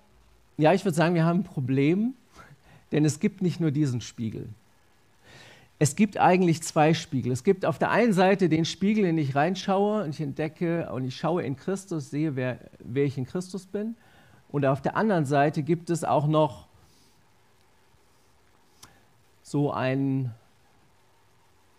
ja, 0.58 0.72
ich 0.74 0.84
würde 0.84 0.94
sagen, 0.94 1.16
wir 1.16 1.24
haben 1.24 1.40
ein 1.40 1.44
Problem, 1.44 2.14
denn 2.92 3.04
es 3.04 3.18
gibt 3.18 3.42
nicht 3.42 3.58
nur 3.58 3.72
diesen 3.72 4.00
Spiegel. 4.00 4.48
Es 5.80 5.94
gibt 5.94 6.18
eigentlich 6.18 6.62
zwei 6.62 6.92
Spiegel. 6.92 7.30
Es 7.30 7.44
gibt 7.44 7.64
auf 7.64 7.78
der 7.78 7.90
einen 7.90 8.12
Seite 8.12 8.48
den 8.48 8.64
Spiegel, 8.64 9.04
in 9.04 9.16
den 9.16 9.24
ich 9.24 9.36
reinschaue 9.36 10.02
und 10.02 10.10
ich 10.10 10.20
entdecke 10.20 10.90
und 10.92 11.04
ich 11.04 11.16
schaue 11.16 11.44
in 11.44 11.56
Christus, 11.56 12.10
sehe, 12.10 12.34
wer, 12.34 12.58
wer 12.80 13.04
ich 13.04 13.16
in 13.16 13.26
Christus 13.26 13.66
bin. 13.66 13.94
Und 14.48 14.66
auf 14.66 14.82
der 14.82 14.96
anderen 14.96 15.24
Seite 15.24 15.62
gibt 15.62 15.90
es 15.90 16.02
auch 16.02 16.26
noch 16.26 16.66
so 19.42 19.72
einen, 19.72 20.32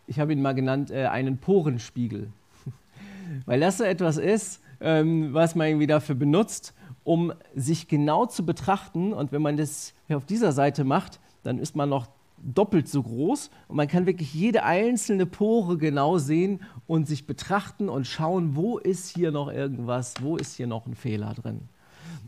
ich 0.08 0.20
habe 0.20 0.32
ihn 0.32 0.41
mal 0.41 0.56
genannt, 0.56 0.91
äh, 0.91 1.08
einen 1.08 1.38
Porenspiegel. 1.38 2.32
Weil 3.46 3.60
das 3.60 3.79
so 3.79 3.84
etwas 3.84 4.18
ist, 4.18 4.62
ähm, 4.79 5.34
was 5.34 5.56
man 5.56 5.68
irgendwie 5.68 5.88
dafür 5.88 6.15
benutzt, 6.15 6.74
um 7.03 7.34
sich 7.53 7.89
genau 7.89 8.25
zu 8.25 8.46
betrachten. 8.46 9.12
Und 9.12 9.34
wenn 9.34 9.41
man 9.41 9.58
das 9.58 9.94
auf 10.10 10.25
dieser 10.25 10.53
Seite 10.53 10.86
macht, 10.86 11.20
dann 11.44 11.60
ist 11.60 11.75
man 11.75 11.89
noch 11.89 12.08
doppelt 12.43 12.88
so 12.88 13.03
groß 13.03 13.50
und 13.67 13.75
man 13.75 13.88
kann 13.88 14.05
wirklich 14.05 14.34
jede 14.34 14.63
einzelne 14.63 15.25
Pore 15.25 15.77
genau 15.77 16.17
sehen 16.17 16.62
und 16.88 17.08
sich 17.08 17.27
betrachten 17.27 17.89
und 17.89 18.08
schauen, 18.08 18.55
wo 18.55 18.77
ist 18.77 19.10
hier 19.10 19.31
noch 19.31 19.51
irgendwas, 19.51 20.15
wo 20.22 20.38
ist 20.38 20.55
hier 20.55 20.67
noch 20.67 20.86
ein 20.86 20.96
Fehler 20.96 21.34
drin. 21.34 21.62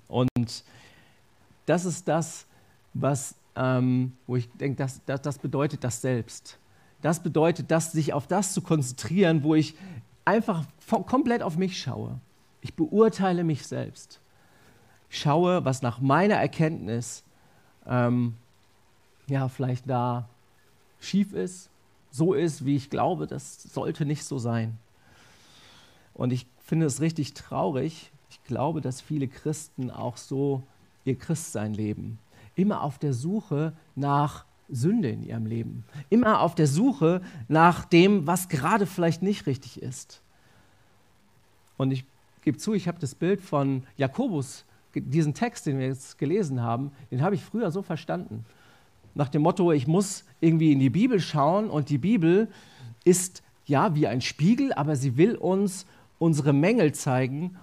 Und 0.07 0.63
das 1.65 1.85
ist 1.85 2.07
das, 2.07 2.45
was, 2.93 3.35
ähm, 3.55 4.13
wo 4.27 4.35
ich 4.35 4.49
denke, 4.51 4.77
das, 4.77 5.01
das, 5.05 5.21
das 5.21 5.39
bedeutet 5.39 5.83
das 5.83 6.01
selbst. 6.01 6.57
Das 7.01 7.23
bedeutet, 7.23 7.71
das, 7.71 7.91
sich 7.91 8.13
auf 8.13 8.27
das 8.27 8.53
zu 8.53 8.61
konzentrieren, 8.61 9.43
wo 9.43 9.55
ich 9.55 9.75
einfach 10.25 10.65
komplett 11.07 11.41
auf 11.41 11.57
mich 11.57 11.81
schaue. 11.81 12.19
Ich 12.61 12.75
beurteile 12.75 13.43
mich 13.43 13.65
selbst 13.65 14.21
schaue, 15.11 15.65
was 15.65 15.81
nach 15.81 15.99
meiner 15.99 16.35
Erkenntnis 16.35 17.23
ähm, 17.85 18.35
ja 19.31 19.47
vielleicht 19.47 19.89
da 19.89 20.27
schief 20.99 21.33
ist, 21.33 21.69
so 22.11 22.33
ist, 22.33 22.65
wie 22.65 22.75
ich 22.75 22.89
glaube, 22.89 23.27
das 23.27 23.63
sollte 23.63 24.05
nicht 24.05 24.25
so 24.25 24.37
sein. 24.37 24.77
Und 26.13 26.31
ich 26.31 26.45
finde 26.59 26.85
es 26.85 27.01
richtig 27.01 27.33
traurig. 27.33 28.11
Ich 28.29 28.43
glaube, 28.43 28.81
dass 28.81 29.01
viele 29.01 29.27
Christen 29.27 29.89
auch 29.89 30.17
so 30.17 30.63
ihr 31.05 31.17
Christsein 31.17 31.73
leben. 31.73 32.19
Immer 32.55 32.81
auf 32.83 32.99
der 32.99 33.13
Suche 33.13 33.73
nach 33.95 34.45
Sünde 34.69 35.09
in 35.09 35.23
ihrem 35.23 35.45
Leben. 35.45 35.83
Immer 36.09 36.41
auf 36.41 36.55
der 36.55 36.67
Suche 36.67 37.21
nach 37.47 37.85
dem, 37.85 38.27
was 38.27 38.49
gerade 38.49 38.85
vielleicht 38.85 39.21
nicht 39.21 39.47
richtig 39.47 39.81
ist. 39.81 40.21
Und 41.77 41.91
ich 41.91 42.05
gebe 42.43 42.57
zu, 42.57 42.73
ich 42.73 42.87
habe 42.87 42.99
das 42.99 43.15
Bild 43.15 43.41
von 43.41 43.83
Jakobus 43.97 44.65
diesen 44.93 45.33
Text, 45.33 45.65
den 45.65 45.79
wir 45.79 45.87
jetzt 45.87 46.17
gelesen 46.17 46.61
haben, 46.61 46.91
den 47.11 47.21
habe 47.21 47.35
ich 47.35 47.43
früher 47.43 47.71
so 47.71 47.81
verstanden. 47.81 48.45
Nach 49.13 49.29
dem 49.29 49.41
Motto, 49.41 49.71
ich 49.71 49.87
muss 49.87 50.23
irgendwie 50.39 50.71
in 50.71 50.79
die 50.79 50.89
Bibel 50.89 51.19
schauen 51.19 51.69
und 51.69 51.89
die 51.89 51.97
Bibel 51.97 52.47
ist 53.03 53.43
ja 53.65 53.95
wie 53.95 54.07
ein 54.07 54.21
Spiegel, 54.21 54.73
aber 54.73 54.95
sie 54.95 55.17
will 55.17 55.35
uns 55.35 55.85
unsere 56.19 56.53
Mängel 56.53 56.93
zeigen 56.93 57.57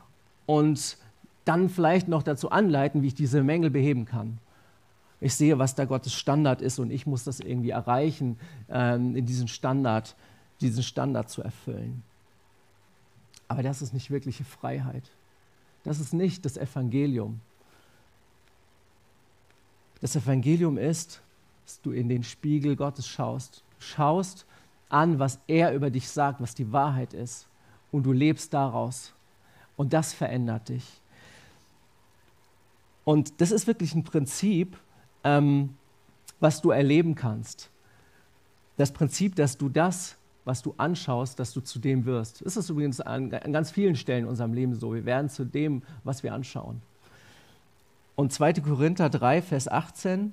und 0.47 0.97
dann 1.45 1.69
vielleicht 1.69 2.09
noch 2.09 2.23
dazu 2.23 2.51
anleiten, 2.51 3.03
wie 3.03 3.09
ich 3.09 3.15
diese 3.15 3.43
Mängel 3.43 3.71
beheben 3.71 4.05
kann. 4.05 4.39
Ich 5.21 5.35
sehe, 5.35 5.59
was 5.59 5.75
da 5.75 5.85
Gottes 5.85 6.15
Standard 6.15 6.61
ist 6.63 6.79
und 6.79 6.91
ich 6.91 7.07
muss 7.07 7.25
das 7.25 7.41
irgendwie 7.41 7.71
erreichen, 7.71 8.39
ähm, 8.69 9.17
in 9.17 9.27
diesen 9.27 9.49
Standard, 9.49 10.15
diesen 10.61 10.83
Standard 10.83 11.31
zu 11.31 11.43
erfüllen. 11.43 12.03
Aber 13.49 13.63
das 13.63 13.83
ist 13.83 13.95
nicht 13.95 14.11
wirkliche 14.11 14.45
Freiheit. 14.45 15.11
Das 15.85 16.01
ist 16.01 16.13
nicht 16.13 16.45
das 16.45 16.57
Evangelium. 16.57 17.41
Das 20.01 20.15
Evangelium 20.15 20.79
ist, 20.79 21.23
dass 21.69 21.83
du 21.83 21.93
in 21.93 22.09
den 22.09 22.23
Spiegel 22.23 22.77
Gottes 22.77 23.07
schaust. 23.07 23.63
Schaust 23.79 24.47
an, 24.89 25.19
was 25.19 25.39
er 25.49 25.75
über 25.75 25.91
dich 25.91 26.09
sagt, 26.09 26.41
was 26.41 26.55
die 26.55 26.73
Wahrheit 26.73 27.13
ist. 27.13 27.47
Und 27.93 28.05
du 28.05 28.13
lebst 28.13 28.55
daraus. 28.55 29.13
Und 29.77 29.93
das 29.93 30.15
verändert 30.15 30.71
dich. 30.71 31.03
Und 33.05 33.43
das 33.43 33.51
ist 33.51 33.67
wirklich 33.67 33.95
ein 33.95 34.03
Prinzip, 34.03 34.79
ähm, 35.25 35.77
was 36.41 36.63
du 36.63 36.71
erleben 36.71 37.15
kannst. 37.15 37.69
Das 38.79 38.91
Prinzip, 38.91 39.37
dass 39.37 39.59
du 39.59 39.69
das 39.69 40.17
was 40.47 40.63
du 40.63 40.73
anschaust, 40.79 41.39
dass 41.39 41.53
du 41.53 41.61
zu 41.61 41.79
dem 41.79 42.07
wirst. 42.07 42.43
Das 42.43 42.57
ist 42.57 42.71
übrigens 42.71 43.03
an, 43.03 43.35
an 43.35 43.53
ganz 43.53 43.71
vielen 43.71 43.97
Stellen 43.97 44.25
in 44.25 44.31
unserem 44.31 44.55
Leben 44.55 44.75
so. 44.75 44.95
Wir 44.95 45.05
werden 45.05 45.29
zu 45.29 45.45
dem, 45.45 45.83
was 46.05 46.23
wir 46.23 46.33
anschauen. 46.33 46.81
Und 48.17 48.33
2. 48.33 48.55
Korinther 48.55 49.11
3, 49.11 49.43
Vers 49.43 49.69
18, 49.69 50.33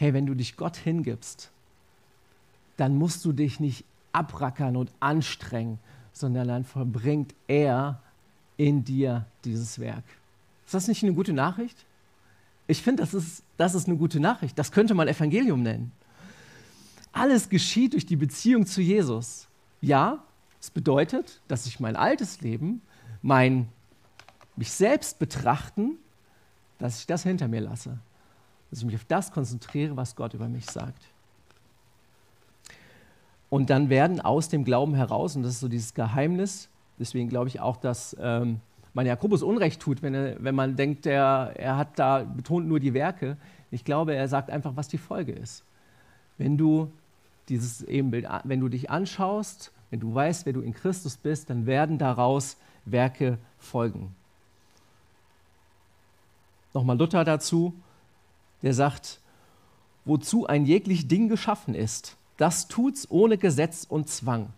Hey, 0.00 0.14
wenn 0.14 0.26
du 0.26 0.34
dich 0.34 0.56
Gott 0.56 0.76
hingibst, 0.76 1.50
dann 2.76 2.94
musst 2.94 3.24
du 3.24 3.32
dich 3.32 3.58
nicht 3.58 3.84
abrackern 4.12 4.76
und 4.76 4.92
anstrengen, 5.00 5.80
sondern 6.12 6.46
dann 6.46 6.64
vollbringt 6.64 7.34
er 7.48 8.00
in 8.56 8.84
dir 8.84 9.26
dieses 9.44 9.80
Werk. 9.80 10.04
Ist 10.64 10.74
das 10.74 10.86
nicht 10.86 11.02
eine 11.02 11.14
gute 11.14 11.32
Nachricht? 11.32 11.84
Ich 12.68 12.80
finde, 12.80 13.02
das 13.02 13.12
ist, 13.12 13.42
das 13.56 13.74
ist 13.74 13.88
eine 13.88 13.96
gute 13.96 14.20
Nachricht. 14.20 14.56
Das 14.56 14.70
könnte 14.70 14.94
man 14.94 15.08
Evangelium 15.08 15.64
nennen. 15.64 15.90
alles 17.10 17.48
geschieht 17.48 17.94
durch 17.94 18.06
die 18.06 18.14
Beziehung 18.14 18.66
zu 18.66 18.80
Jesus. 18.80 19.48
Ja, 19.80 20.22
es 20.60 20.70
bedeutet, 20.70 21.40
dass 21.48 21.66
ich 21.66 21.80
mein 21.80 21.96
altes 21.96 22.40
Leben, 22.40 22.82
mein 23.20 23.68
mich 24.54 24.70
selbst 24.70 25.18
betrachten, 25.18 25.96
dass 26.78 27.00
ich 27.00 27.06
das 27.08 27.24
hinter 27.24 27.48
mir 27.48 27.62
lasse. 27.62 27.98
Dass 28.70 28.80
ich 28.80 28.84
mich 28.84 28.96
auf 28.96 29.04
das 29.04 29.32
konzentriere, 29.32 29.96
was 29.96 30.16
Gott 30.16 30.34
über 30.34 30.48
mich 30.48 30.66
sagt. 30.66 31.02
Und 33.50 33.70
dann 33.70 33.88
werden 33.88 34.20
aus 34.20 34.48
dem 34.48 34.64
Glauben 34.64 34.94
heraus, 34.94 35.36
und 35.36 35.42
das 35.42 35.52
ist 35.52 35.60
so 35.60 35.68
dieses 35.68 35.94
Geheimnis, 35.94 36.68
deswegen 36.98 37.28
glaube 37.28 37.48
ich 37.48 37.60
auch, 37.60 37.76
dass 37.76 38.14
ähm, 38.20 38.60
man 38.92 39.06
Jakobus 39.06 39.42
Unrecht 39.42 39.80
tut, 39.80 40.02
wenn, 40.02 40.14
er, 40.14 40.42
wenn 40.42 40.54
man 40.54 40.76
denkt, 40.76 41.06
er, 41.06 41.52
er 41.56 41.76
hat 41.76 41.98
da 41.98 42.24
betont 42.24 42.66
nur 42.66 42.80
die 42.80 42.94
Werke. 42.94 43.36
Ich 43.70 43.84
glaube, 43.84 44.14
er 44.14 44.28
sagt 44.28 44.50
einfach, 44.50 44.72
was 44.74 44.88
die 44.88 44.98
Folge 44.98 45.32
ist. 45.32 45.62
Wenn 46.36 46.58
du 46.58 46.90
dieses 47.48 47.82
Ebenbild, 47.82 48.26
wenn 48.44 48.60
du 48.60 48.68
dich 48.68 48.90
anschaust, 48.90 49.72
wenn 49.90 50.00
du 50.00 50.14
weißt, 50.14 50.44
wer 50.46 50.52
du 50.52 50.60
in 50.60 50.74
Christus 50.74 51.16
bist, 51.16 51.48
dann 51.48 51.66
werden 51.66 51.98
daraus 51.98 52.56
Werke 52.84 53.38
folgen. 53.58 54.14
Nochmal 56.74 56.98
Luther 56.98 57.24
dazu, 57.24 57.74
der 58.62 58.74
sagt, 58.74 59.20
wozu 60.04 60.46
ein 60.46 60.66
jeglich 60.66 61.08
Ding 61.08 61.28
geschaffen 61.28 61.74
ist, 61.74 62.16
das 62.36 62.68
tut's 62.68 63.10
ohne 63.10 63.36
Gesetz 63.36 63.84
und 63.88 64.08
Zwang. 64.08 64.50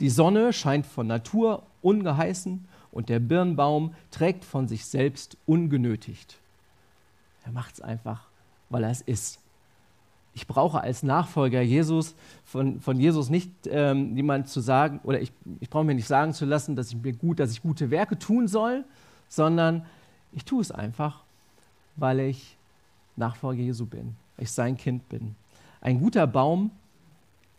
Die 0.00 0.10
Sonne 0.10 0.52
scheint 0.52 0.86
von 0.86 1.06
Natur 1.06 1.64
ungeheißen 1.82 2.66
und 2.92 3.08
der 3.08 3.18
Birnbaum 3.18 3.94
trägt 4.10 4.44
von 4.44 4.68
sich 4.68 4.84
selbst 4.86 5.36
ungenötigt. 5.46 6.38
Er 7.44 7.52
macht 7.52 7.74
es 7.74 7.80
einfach, 7.80 8.28
weil 8.70 8.84
er 8.84 8.90
es 8.90 9.00
ist. 9.00 9.40
Ich 10.34 10.46
brauche 10.46 10.80
als 10.80 11.02
Nachfolger 11.02 11.62
Jesus, 11.62 12.14
von, 12.44 12.80
von 12.80 13.00
Jesus 13.00 13.28
nicht 13.28 13.50
ähm, 13.66 14.14
jemand 14.16 14.48
zu 14.48 14.60
sagen, 14.60 15.00
oder 15.02 15.20
ich, 15.20 15.32
ich 15.58 15.68
brauche 15.68 15.84
mir 15.84 15.94
nicht 15.94 16.06
sagen 16.06 16.32
zu 16.32 16.44
lassen, 16.44 16.76
dass 16.76 16.90
ich 16.90 16.96
mir 16.96 17.12
gut, 17.12 17.40
dass 17.40 17.50
ich 17.50 17.62
gute 17.62 17.90
Werke 17.90 18.18
tun 18.18 18.46
soll, 18.46 18.84
sondern 19.28 19.84
ich 20.32 20.44
tue 20.44 20.60
es 20.60 20.70
einfach, 20.70 21.24
weil 21.96 22.20
ich 22.20 22.57
Nachfolger 23.18 23.62
Jesu 23.62 23.84
bin, 23.86 24.16
ich 24.36 24.50
sein 24.50 24.76
Kind 24.76 25.08
bin. 25.08 25.34
Ein 25.80 26.00
guter 26.00 26.26
Baum, 26.26 26.70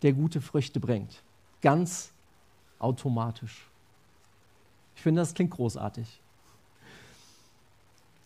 der 0.02 0.12
gute 0.12 0.40
Früchte 0.40 0.80
bringt. 0.80 1.22
Ganz 1.60 2.12
automatisch. 2.78 3.68
Ich 4.96 5.02
finde, 5.02 5.20
das 5.20 5.34
klingt 5.34 5.52
großartig. 5.52 6.20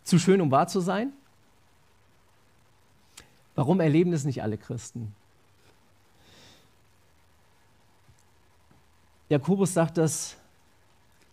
Zu 0.04 0.18
schön, 0.18 0.40
um 0.40 0.50
wahr 0.50 0.68
zu 0.68 0.80
sein? 0.80 1.12
Warum 3.54 3.80
erleben 3.80 4.12
es 4.12 4.24
nicht 4.24 4.42
alle 4.42 4.58
Christen? 4.58 5.14
Jakobus 9.28 9.72
sagt 9.72 9.96
das 9.96 10.36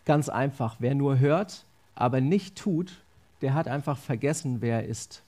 ganz 0.06 0.30
einfach. 0.30 0.78
Wer 0.80 0.96
nur 0.96 1.20
hört, 1.20 1.66
aber 1.96 2.22
nicht 2.22 2.58
tut, 2.58 3.04
der 3.42 3.54
hat 3.54 3.68
einfach 3.68 3.98
vergessen, 3.98 4.62
wer 4.62 4.84
er 4.84 4.88
ist. 4.88 5.24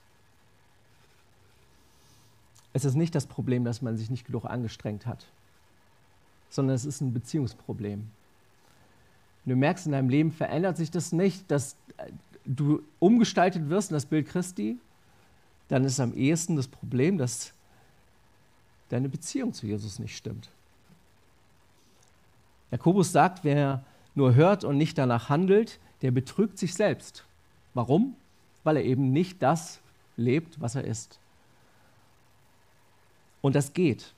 Es 2.74 2.86
ist 2.86 2.96
nicht 2.96 3.14
das 3.14 3.28
Problem, 3.28 3.64
dass 3.64 3.82
man 3.82 3.98
sich 3.98 4.10
nicht 4.10 4.26
genug 4.26 4.46
angestrengt 4.46 5.06
hat, 5.06 5.28
sondern 6.50 6.76
es 6.76 6.86
ist 6.86 7.02
ein 7.02 7.14
Beziehungsproblem. 7.14 8.08
du 9.46 9.56
merkst, 9.56 9.86
in 9.86 9.92
deinem 9.92 10.10
Leben 10.10 10.32
verändert 10.32 10.78
sich 10.78 10.90
das 10.90 11.12
nicht, 11.12 11.50
dass 11.52 11.76
du 12.46 12.82
umgestaltet 13.00 13.70
wirst 13.70 13.92
in 13.92 13.96
das 13.96 14.06
Bild 14.06 14.28
Christi, 14.28 14.78
dann 15.68 15.86
ist 15.86 16.00
am 16.00 16.14
ehesten 16.14 16.56
das 16.56 16.68
Problem, 16.68 17.18
dass 17.18 17.54
deine 18.90 19.10
Beziehung 19.10 19.54
zu 19.54 19.66
Jesus 19.66 20.00
nicht 20.00 20.16
stimmt. 20.16 20.50
Jakobus 22.72 23.12
sagt, 23.12 23.44
wer 23.44 23.84
nur 24.16 24.36
hört 24.36 24.64
und 24.64 24.78
nicht 24.78 24.98
danach 24.98 25.30
handelt, 25.30 25.80
der 26.02 26.12
betrügt 26.12 26.58
sich 26.58 26.74
selbst. 26.74 27.24
Warum? 27.74 28.16
Weil 28.64 28.78
er 28.78 28.84
eben 28.84 29.12
nicht 29.12 29.42
das 29.42 29.80
lebt, 30.18 30.60
was 30.60 30.76
er 30.76 30.84
ist. 30.84 31.20
Und 33.44 33.56
das 33.56 33.74
geht. 33.74 34.14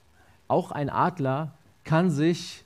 Auch 0.47 0.71
ein 0.71 0.91
Adler 0.91 1.51
kann 1.83 2.11
sich 2.11 2.63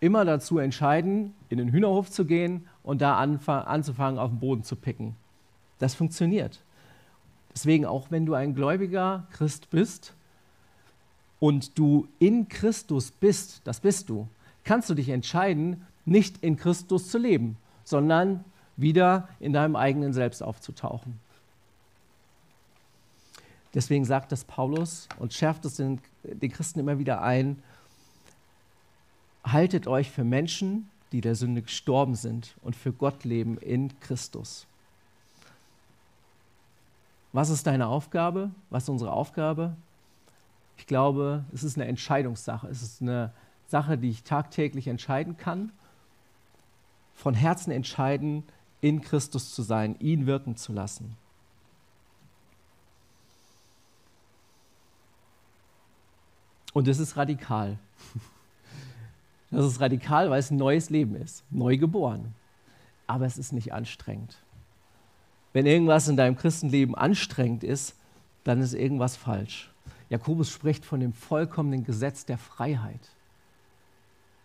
immer 0.00 0.24
dazu 0.24 0.58
entscheiden, 0.58 1.34
in 1.50 1.58
den 1.58 1.70
Hühnerhof 1.70 2.10
zu 2.10 2.24
gehen 2.24 2.66
und 2.82 3.00
da 3.00 3.16
anzufangen, 3.16 4.18
auf 4.18 4.30
den 4.30 4.40
Boden 4.40 4.64
zu 4.64 4.74
picken. 4.74 5.14
Das 5.78 5.94
funktioniert. 5.94 6.60
Deswegen, 7.54 7.86
auch 7.86 8.10
wenn 8.10 8.26
du 8.26 8.34
ein 8.34 8.56
gläubiger 8.56 9.28
Christ 9.30 9.70
bist 9.70 10.14
und 11.38 11.78
du 11.78 12.08
in 12.18 12.48
Christus 12.48 13.12
bist, 13.12 13.60
das 13.64 13.78
bist 13.78 14.08
du, 14.08 14.26
kannst 14.64 14.90
du 14.90 14.94
dich 14.94 15.10
entscheiden, 15.10 15.86
nicht 16.04 16.42
in 16.42 16.56
Christus 16.56 17.08
zu 17.08 17.18
leben, 17.18 17.56
sondern 17.84 18.44
wieder 18.76 19.28
in 19.38 19.52
deinem 19.52 19.76
eigenen 19.76 20.12
Selbst 20.12 20.42
aufzutauchen. 20.42 21.20
Deswegen 23.74 24.04
sagt 24.04 24.32
das 24.32 24.44
Paulus 24.44 25.08
und 25.18 25.32
schärft 25.32 25.64
es 25.64 25.76
den, 25.76 26.00
den 26.24 26.50
Christen 26.50 26.80
immer 26.80 26.98
wieder 26.98 27.22
ein, 27.22 27.62
haltet 29.44 29.86
euch 29.86 30.10
für 30.10 30.24
Menschen, 30.24 30.90
die 31.12 31.20
der 31.20 31.34
Sünde 31.34 31.62
gestorben 31.62 32.14
sind 32.14 32.54
und 32.62 32.76
für 32.76 32.92
Gott 32.92 33.24
leben 33.24 33.58
in 33.58 33.98
Christus. 34.00 34.66
Was 37.32 37.50
ist 37.50 37.66
deine 37.66 37.86
Aufgabe? 37.86 38.50
Was 38.70 38.84
ist 38.84 38.88
unsere 38.88 39.12
Aufgabe? 39.12 39.76
Ich 40.76 40.86
glaube, 40.86 41.44
es 41.52 41.62
ist 41.62 41.76
eine 41.76 41.86
Entscheidungssache. 41.86 42.66
Es 42.68 42.82
ist 42.82 43.02
eine 43.02 43.32
Sache, 43.68 43.98
die 43.98 44.10
ich 44.10 44.24
tagtäglich 44.24 44.88
entscheiden 44.88 45.36
kann. 45.36 45.70
Von 47.14 47.34
Herzen 47.34 47.70
entscheiden, 47.70 48.42
in 48.80 49.00
Christus 49.00 49.54
zu 49.54 49.62
sein, 49.62 49.94
ihn 50.00 50.26
wirken 50.26 50.56
zu 50.56 50.72
lassen. 50.72 51.16
Und 56.72 56.86
das 56.86 56.98
ist 56.98 57.16
radikal. 57.16 57.78
Das 59.50 59.66
ist 59.66 59.80
radikal, 59.80 60.30
weil 60.30 60.38
es 60.38 60.50
ein 60.50 60.56
neues 60.56 60.90
Leben 60.90 61.16
ist, 61.16 61.42
neu 61.50 61.76
geboren. 61.76 62.34
Aber 63.08 63.26
es 63.26 63.36
ist 63.36 63.52
nicht 63.52 63.72
anstrengend. 63.72 64.38
Wenn 65.52 65.66
irgendwas 65.66 66.06
in 66.06 66.16
deinem 66.16 66.36
Christenleben 66.36 66.94
anstrengend 66.94 67.64
ist, 67.64 67.96
dann 68.44 68.60
ist 68.60 68.74
irgendwas 68.74 69.16
falsch. 69.16 69.70
Jakobus 70.08 70.50
spricht 70.50 70.84
von 70.84 71.00
dem 71.00 71.12
vollkommenen 71.12 71.84
Gesetz 71.84 72.24
der 72.24 72.38
Freiheit, 72.38 73.00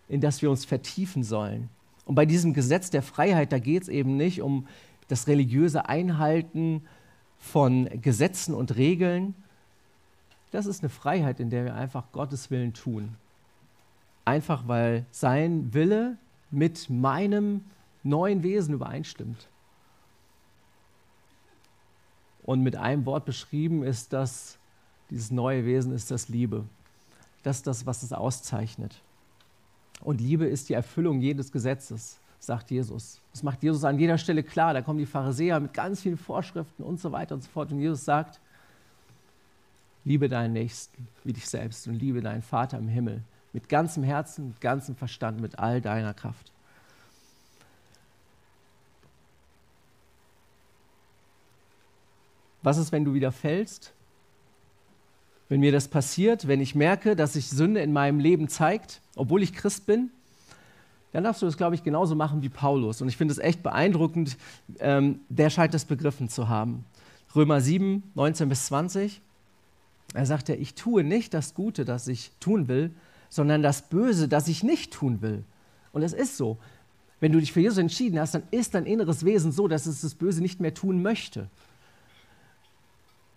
in 0.08 0.22
das 0.22 0.42
wir 0.42 0.50
uns 0.50 0.66
vertiefen 0.66 1.24
sollen. 1.24 1.70
Und 2.06 2.16
bei 2.16 2.26
diesem 2.26 2.54
Gesetz 2.54 2.90
der 2.90 3.02
Freiheit, 3.02 3.52
da 3.52 3.60
geht 3.60 3.84
es 3.84 3.90
eben 3.90 4.18
nicht 4.18 4.42
um 4.42 4.68
das 5.08 5.28
religiöse 5.28 5.88
Einhalten 5.88 6.84
von 7.38 7.90
Gesetzen 8.02 8.54
und 8.54 8.76
Regeln. 8.76 9.36
Das 10.56 10.68
ist 10.68 10.84
eine 10.84 10.90
Freiheit, 10.90 11.42
in 11.42 11.50
der 11.50 11.66
wir 11.66 11.76
einfach 11.76 12.14
Gottes 12.14 12.50
Willen 12.50 12.74
tun. 12.74 13.18
Einfach 14.24 14.70
weil 14.70 15.06
sein 15.12 15.74
Wille 15.74 16.18
mit 16.50 16.90
meinem 16.90 17.66
neuen 18.04 18.42
Wesen 18.42 18.74
übereinstimmt. 18.74 19.50
Und 22.44 22.62
mit 22.62 22.78
einem 22.78 23.06
Wort 23.06 23.26
beschrieben 23.26 23.84
ist 23.84 24.14
das, 24.14 24.58
dieses 25.10 25.30
neue 25.30 25.66
Wesen 25.66 25.92
ist 25.92 26.10
das 26.10 26.30
Liebe. 26.30 26.64
Das 27.44 27.58
ist 27.58 27.68
das, 27.68 27.86
was 27.86 28.02
es 28.02 28.14
auszeichnet. 28.14 29.02
Und 30.00 30.22
Liebe 30.22 30.46
ist 30.46 30.70
die 30.70 30.74
Erfüllung 30.74 31.20
jedes 31.20 31.52
Gesetzes, 31.52 32.18
sagt 32.40 32.72
Jesus. 32.72 33.20
Das 33.34 33.44
macht 33.44 33.62
Jesus 33.62 33.84
an 33.84 34.00
jeder 34.00 34.18
Stelle 34.18 34.42
klar. 34.42 34.74
Da 34.74 34.82
kommen 34.82 35.00
die 35.00 35.06
Pharisäer 35.06 35.60
mit 35.60 35.74
ganz 35.74 36.00
vielen 36.00 36.18
Vorschriften 36.18 36.82
und 36.82 37.02
so 37.02 37.12
weiter 37.12 37.36
und 37.36 37.42
so 37.42 37.50
fort. 37.50 37.74
Und 37.74 37.82
Jesus 37.82 38.06
sagt, 38.06 38.40
liebe 40.06 40.30
deinen 40.30 40.54
Nächsten 40.54 41.08
wie 41.24 41.34
dich 41.34 41.48
selbst 41.48 41.88
und 41.88 41.96
liebe 41.96 42.22
deinen 42.22 42.44
Vater 42.44 42.78
im 42.78 42.88
Himmel 42.88 43.24
mit 43.52 43.70
ganzem 43.70 44.04
Herzen, 44.04 44.50
mit 44.50 44.62
ganzem 44.62 44.96
Verstand, 44.96 45.42
mit 45.42 45.60
all 45.60 45.82
deiner 45.82 46.14
Kraft. 46.14 46.52
Was 52.62 52.78
ist, 52.78 52.92
wenn 52.92 53.06
du 53.06 53.14
wieder 53.14 53.32
fällst? 53.32 53.94
Wenn 55.50 55.60
mir 55.60 55.72
das 55.72 55.88
passiert, 55.88 56.48
wenn 56.48 56.60
ich 56.62 56.76
merke, 56.76 57.16
dass 57.16 57.34
sich 57.34 57.50
Sünde 57.50 57.80
in 57.80 57.94
meinem 57.94 58.20
Leben 58.20 58.50
zeigt, 58.50 59.02
obwohl 59.16 59.44
ich 59.44 59.54
Christ 59.54 59.86
bin, 59.86 60.10
dann 61.12 61.24
darfst 61.24 61.42
du 61.42 61.46
das, 61.46 61.56
glaube 61.56 61.76
ich, 61.76 61.84
genauso 61.84 62.16
machen 62.16 62.42
wie 62.42 62.50
Paulus. 62.50 63.02
Und 63.02 63.08
ich 63.08 63.16
finde 63.16 63.32
es 63.32 63.38
echt 63.38 63.64
beeindruckend, 63.64 64.36
ähm, 64.80 65.22
der 65.30 65.50
scheint 65.50 65.74
das 65.74 65.86
begriffen 65.86 66.28
zu 66.28 66.50
haben. 66.50 66.84
Römer 67.36 67.62
7, 67.62 68.04
19 68.16 68.50
bis 68.50 68.66
20. 68.66 69.22
Er 70.16 70.26
sagt 70.26 70.50
ja, 70.50 70.56
ich 70.56 70.76
tue 70.76 71.04
nicht 71.04 71.34
das 71.34 71.54
Gute, 71.54 71.86
das 71.86 72.08
ich 72.08 72.32
tun 72.40 72.68
will, 72.68 72.92
sondern 73.30 73.62
das 73.62 73.84
Böse, 73.84 74.28
das 74.28 74.48
ich 74.48 74.64
nicht 74.64 74.94
tun 74.94 75.22
will. 75.22 75.44
Und 75.92 76.04
es 76.04 76.14
ist 76.14 76.38
so. 76.38 76.58
Wenn 77.20 77.32
du 77.32 77.40
dich 77.40 77.54
für 77.54 77.62
Jesus 77.62 77.78
entschieden 77.78 78.20
hast, 78.20 78.36
dann 78.36 78.44
ist 78.52 78.76
dein 78.76 78.86
inneres 78.86 79.26
Wesen 79.26 79.52
so, 79.52 79.68
dass 79.68 79.86
es 79.86 80.02
das 80.02 80.16
Böse 80.16 80.42
nicht 80.42 80.60
mehr 80.60 80.74
tun 80.74 81.02
möchte. 81.02 81.50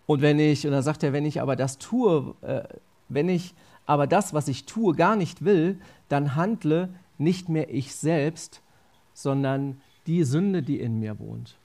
Und 0.06 0.20
wenn 0.22 0.38
ich, 0.38 0.66
und 0.66 0.72
dann 0.72 0.82
sagt 0.82 1.02
er, 1.02 1.12
wenn 1.12 1.26
ich 1.26 1.40
aber 1.40 1.56
das 1.56 1.78
tue, 1.78 2.34
äh, 2.42 2.62
wenn 3.08 3.28
ich 3.28 3.54
aber 3.86 4.06
das, 4.06 4.34
was 4.34 4.48
ich 4.48 4.66
tue, 4.66 4.94
gar 4.94 5.16
nicht 5.16 5.44
will, 5.44 5.78
dann 6.08 6.34
handle 6.34 6.90
nicht 7.16 7.48
mehr 7.48 7.72
ich 7.72 7.94
selbst, 7.94 8.60
sondern 9.14 9.80
die 10.06 10.24
Sünde, 10.24 10.62
die 10.62 10.80
in 10.80 11.00
mir 11.00 11.18
wohnt. 11.18 11.56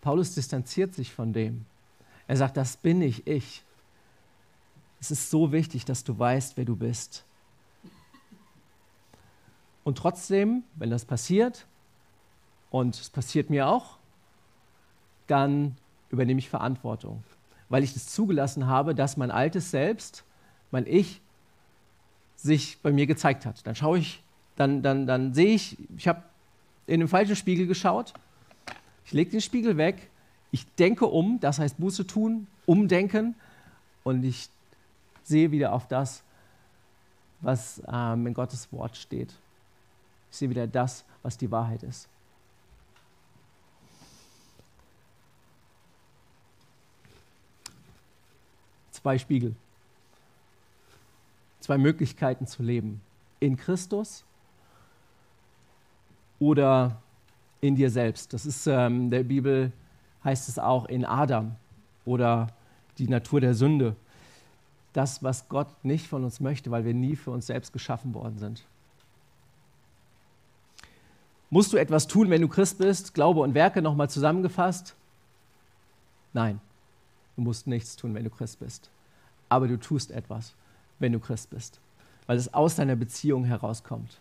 Paulus 0.00 0.34
distanziert 0.34 0.94
sich 0.94 1.12
von 1.12 1.32
dem. 1.32 1.64
Er 2.26 2.36
sagt, 2.36 2.56
das 2.56 2.76
bin 2.76 3.02
ich, 3.02 3.26
ich. 3.26 3.63
Es 5.04 5.10
ist 5.10 5.28
so 5.28 5.52
wichtig, 5.52 5.84
dass 5.84 6.02
du 6.02 6.18
weißt, 6.18 6.56
wer 6.56 6.64
du 6.64 6.76
bist. 6.76 7.26
Und 9.84 9.98
trotzdem, 9.98 10.62
wenn 10.76 10.88
das 10.88 11.04
passiert, 11.04 11.66
und 12.70 12.98
es 12.98 13.10
passiert 13.10 13.50
mir 13.50 13.68
auch, 13.68 13.98
dann 15.26 15.76
übernehme 16.08 16.38
ich 16.38 16.48
Verantwortung, 16.48 17.22
weil 17.68 17.84
ich 17.84 17.94
es 17.94 18.06
zugelassen 18.06 18.66
habe, 18.66 18.94
dass 18.94 19.18
mein 19.18 19.30
altes 19.30 19.70
Selbst, 19.70 20.24
mein 20.70 20.86
Ich, 20.86 21.20
sich 22.36 22.78
bei 22.80 22.90
mir 22.90 23.04
gezeigt 23.04 23.44
hat. 23.44 23.66
Dann 23.66 23.74
schaue 23.74 23.98
ich, 23.98 24.22
dann, 24.56 24.82
dann, 24.82 25.06
dann 25.06 25.34
sehe 25.34 25.54
ich, 25.54 25.76
ich 25.98 26.08
habe 26.08 26.22
in 26.86 27.00
den 27.00 27.10
falschen 27.10 27.36
Spiegel 27.36 27.66
geschaut, 27.66 28.14
ich 29.04 29.12
lege 29.12 29.32
den 29.32 29.42
Spiegel 29.42 29.76
weg, 29.76 30.10
ich 30.50 30.64
denke 30.76 31.04
um, 31.04 31.40
das 31.40 31.58
heißt 31.58 31.76
Buße 31.78 32.06
tun, 32.06 32.46
umdenken 32.64 33.34
und 34.02 34.24
ich 34.24 34.48
sehe 35.24 35.50
wieder 35.50 35.72
auf 35.72 35.88
das, 35.88 36.22
was 37.40 37.82
ähm, 37.88 38.26
in 38.26 38.34
Gottes 38.34 38.70
Wort 38.72 38.96
steht. 38.96 39.34
Ich 40.30 40.36
sehe 40.36 40.50
wieder 40.50 40.66
das, 40.66 41.04
was 41.22 41.36
die 41.36 41.50
Wahrheit 41.50 41.82
ist. 41.82 42.08
Zwei 48.92 49.18
Spiegel, 49.18 49.54
zwei 51.60 51.76
Möglichkeiten 51.76 52.46
zu 52.46 52.62
leben. 52.62 53.02
In 53.40 53.56
Christus 53.56 54.24
oder 56.38 57.02
in 57.60 57.76
dir 57.76 57.90
selbst. 57.90 58.32
Das 58.32 58.46
ist 58.46 58.66
ähm, 58.66 59.10
der 59.10 59.22
Bibel 59.22 59.72
heißt 60.24 60.48
es 60.48 60.58
auch 60.58 60.86
in 60.86 61.04
Adam 61.04 61.56
oder 62.04 62.48
die 62.98 63.08
Natur 63.08 63.40
der 63.40 63.54
Sünde. 63.54 63.94
Das, 64.94 65.22
was 65.22 65.48
Gott 65.48 65.84
nicht 65.84 66.06
von 66.06 66.24
uns 66.24 66.40
möchte, 66.40 66.70
weil 66.70 66.84
wir 66.84 66.94
nie 66.94 67.16
für 67.16 67.30
uns 67.30 67.46
selbst 67.46 67.72
geschaffen 67.72 68.14
worden 68.14 68.38
sind. 68.38 68.64
Musst 71.50 71.72
du 71.72 71.76
etwas 71.76 72.06
tun, 72.08 72.30
wenn 72.30 72.40
du 72.40 72.48
Christ 72.48 72.78
bist? 72.78 73.14
Glaube 73.14 73.40
und 73.40 73.54
Werke 73.54 73.82
nochmal 73.82 74.08
zusammengefasst? 74.08 74.94
Nein, 76.32 76.60
du 77.36 77.42
musst 77.42 77.66
nichts 77.66 77.96
tun, 77.96 78.14
wenn 78.14 78.24
du 78.24 78.30
Christ 78.30 78.58
bist. 78.58 78.90
Aber 79.48 79.68
du 79.68 79.78
tust 79.78 80.10
etwas, 80.10 80.54
wenn 80.98 81.12
du 81.12 81.20
Christ 81.20 81.50
bist, 81.50 81.78
weil 82.26 82.36
es 82.36 82.52
aus 82.54 82.76
deiner 82.76 82.96
Beziehung 82.96 83.44
herauskommt, 83.44 84.18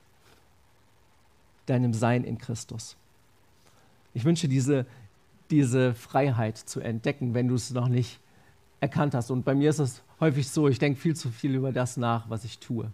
deinem 1.66 1.94
Sein 1.94 2.24
in 2.24 2.38
Christus. 2.38 2.96
Ich 4.14 4.26
wünsche 4.26 4.48
diese, 4.48 4.86
diese 5.50 5.96
Freiheit 5.96 6.58
zu 6.58 6.82
entdecken, 6.82 7.34
wenn 7.34 7.48
du 7.48 7.56
es 7.56 7.72
noch 7.72 7.88
nicht 7.88 8.20
erkannt 8.80 9.16
hast. 9.16 9.32
Und 9.32 9.44
bei 9.44 9.56
mir 9.56 9.72
ist 9.72 9.80
es 9.80 10.04
häufig 10.24 10.48
so, 10.48 10.70
ich 10.70 10.80
denke 10.80 11.00
viel 11.00 11.16
zu 11.16 11.30
viel 11.30 11.54
über 11.54 11.72
das 11.72 11.98
nach, 11.98 12.30
was 12.30 12.46
ich 12.46 12.60
tue. 12.60 12.92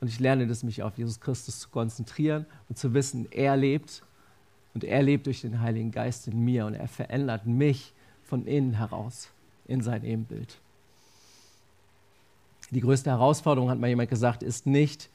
Und 0.00 0.08
ich 0.08 0.20
lerne 0.20 0.46
das, 0.46 0.62
mich 0.62 0.82
auf 0.82 0.96
Jesus 0.96 1.20
Christus 1.20 1.60
zu 1.60 1.68
konzentrieren 1.68 2.46
und 2.68 2.78
zu 2.78 2.94
wissen, 2.94 3.26
er 3.30 3.56
lebt 3.56 4.02
und 4.74 4.84
er 4.84 5.02
lebt 5.02 5.26
durch 5.26 5.42
den 5.42 5.60
Heiligen 5.60 5.90
Geist 5.90 6.28
in 6.28 6.44
mir 6.44 6.66
und 6.66 6.74
er 6.74 6.88
verändert 6.88 7.46
mich 7.46 7.92
von 8.22 8.46
innen 8.46 8.74
heraus 8.74 9.30
in 9.66 9.80
sein 9.80 10.04
Ebenbild. 10.04 10.58
Die 12.70 12.80
größte 12.80 13.10
Herausforderung, 13.10 13.68
hat 13.68 13.78
mal 13.78 13.88
jemand 13.88 14.08
gesagt, 14.08 14.42
ist 14.42 14.66
nicht 14.66 15.10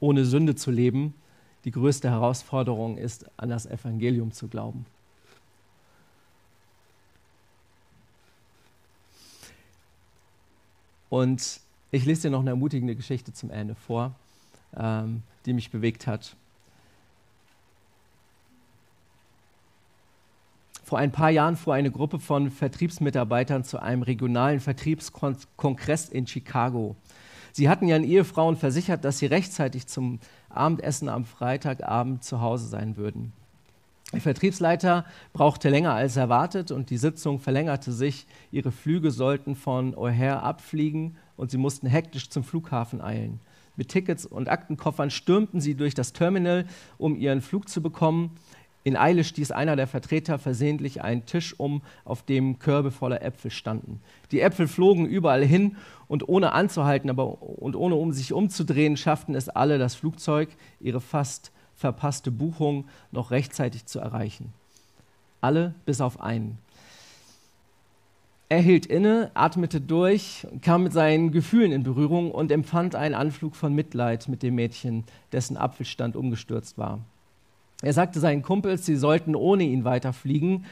ohne 0.00 0.24
Sünde 0.24 0.54
zu 0.54 0.70
leben. 0.70 1.14
Die 1.64 1.70
größte 1.70 2.08
Herausforderung 2.08 2.98
ist, 2.98 3.26
an 3.36 3.50
das 3.50 3.66
Evangelium 3.66 4.32
zu 4.32 4.48
glauben. 4.48 4.86
Und 11.14 11.60
ich 11.92 12.04
lese 12.06 12.22
dir 12.22 12.30
noch 12.30 12.40
eine 12.40 12.50
ermutigende 12.50 12.96
Geschichte 12.96 13.32
zum 13.32 13.48
Ende 13.48 13.76
vor, 13.76 14.16
ähm, 14.76 15.22
die 15.46 15.52
mich 15.52 15.70
bewegt 15.70 16.08
hat. 16.08 16.34
Vor 20.82 20.98
ein 20.98 21.12
paar 21.12 21.30
Jahren 21.30 21.56
fuhr 21.56 21.72
eine 21.72 21.92
Gruppe 21.92 22.18
von 22.18 22.50
Vertriebsmitarbeitern 22.50 23.62
zu 23.62 23.80
einem 23.80 24.02
regionalen 24.02 24.58
Vertriebskongress 24.58 26.08
in 26.08 26.26
Chicago. 26.26 26.96
Sie 27.52 27.68
hatten 27.68 27.86
ihren 27.86 28.02
Ehefrauen 28.02 28.56
versichert, 28.56 29.04
dass 29.04 29.20
sie 29.20 29.26
rechtzeitig 29.26 29.86
zum 29.86 30.18
Abendessen 30.48 31.08
am 31.08 31.26
Freitagabend 31.26 32.24
zu 32.24 32.40
Hause 32.40 32.66
sein 32.66 32.96
würden. 32.96 33.32
Der 34.14 34.20
Vertriebsleiter 34.20 35.04
brauchte 35.32 35.68
länger 35.68 35.92
als 35.92 36.16
erwartet 36.16 36.70
und 36.70 36.90
die 36.90 36.98
Sitzung 36.98 37.40
verlängerte 37.40 37.92
sich. 37.92 38.26
Ihre 38.52 38.70
Flüge 38.70 39.10
sollten 39.10 39.56
von 39.56 39.92
O'Hare 39.94 40.38
abfliegen 40.38 41.16
und 41.36 41.50
sie 41.50 41.58
mussten 41.58 41.88
hektisch 41.88 42.30
zum 42.30 42.44
Flughafen 42.44 43.00
eilen. 43.00 43.40
Mit 43.74 43.88
Tickets 43.88 44.24
und 44.24 44.48
Aktenkoffern 44.48 45.10
stürmten 45.10 45.60
sie 45.60 45.74
durch 45.74 45.94
das 45.94 46.12
Terminal, 46.12 46.64
um 46.96 47.16
ihren 47.16 47.40
Flug 47.40 47.68
zu 47.68 47.82
bekommen. 47.82 48.30
In 48.84 48.96
Eile 48.96 49.24
stieß 49.24 49.50
einer 49.50 49.74
der 49.74 49.88
Vertreter 49.88 50.38
versehentlich 50.38 51.02
einen 51.02 51.26
Tisch 51.26 51.58
um, 51.58 51.82
auf 52.04 52.22
dem 52.22 52.60
Körbe 52.60 52.92
voller 52.92 53.20
Äpfel 53.20 53.50
standen. 53.50 54.00
Die 54.30 54.42
Äpfel 54.42 54.68
flogen 54.68 55.06
überall 55.06 55.44
hin 55.44 55.76
und 56.06 56.28
ohne 56.28 56.52
anzuhalten 56.52 57.10
aber, 57.10 57.42
und 57.42 57.74
ohne 57.74 57.96
um 57.96 58.12
sich 58.12 58.32
umzudrehen, 58.32 58.96
schafften 58.96 59.34
es 59.34 59.48
alle, 59.48 59.78
das 59.78 59.96
Flugzeug, 59.96 60.50
ihre 60.78 61.00
fast 61.00 61.50
verpasste 61.76 62.30
Buchung 62.30 62.86
noch 63.12 63.30
rechtzeitig 63.30 63.86
zu 63.86 63.98
erreichen. 63.98 64.52
Alle 65.40 65.74
bis 65.84 66.00
auf 66.00 66.20
einen. 66.20 66.58
Er 68.48 68.60
hielt 68.60 68.86
inne, 68.86 69.30
atmete 69.34 69.80
durch, 69.80 70.46
kam 70.60 70.84
mit 70.84 70.92
seinen 70.92 71.32
Gefühlen 71.32 71.72
in 71.72 71.82
Berührung 71.82 72.30
und 72.30 72.52
empfand 72.52 72.94
einen 72.94 73.14
Anflug 73.14 73.56
von 73.56 73.74
Mitleid 73.74 74.28
mit 74.28 74.42
dem 74.42 74.54
Mädchen, 74.54 75.04
dessen 75.32 75.56
Apfelstand 75.56 76.14
umgestürzt 76.14 76.78
war. 76.78 77.00
Er 77.82 77.92
sagte 77.92 78.20
seinen 78.20 78.42
Kumpels, 78.42 78.86
sie 78.86 78.96
sollten 78.96 79.34
ohne 79.34 79.64
ihn 79.64 79.84
weiterfliegen 79.84 80.66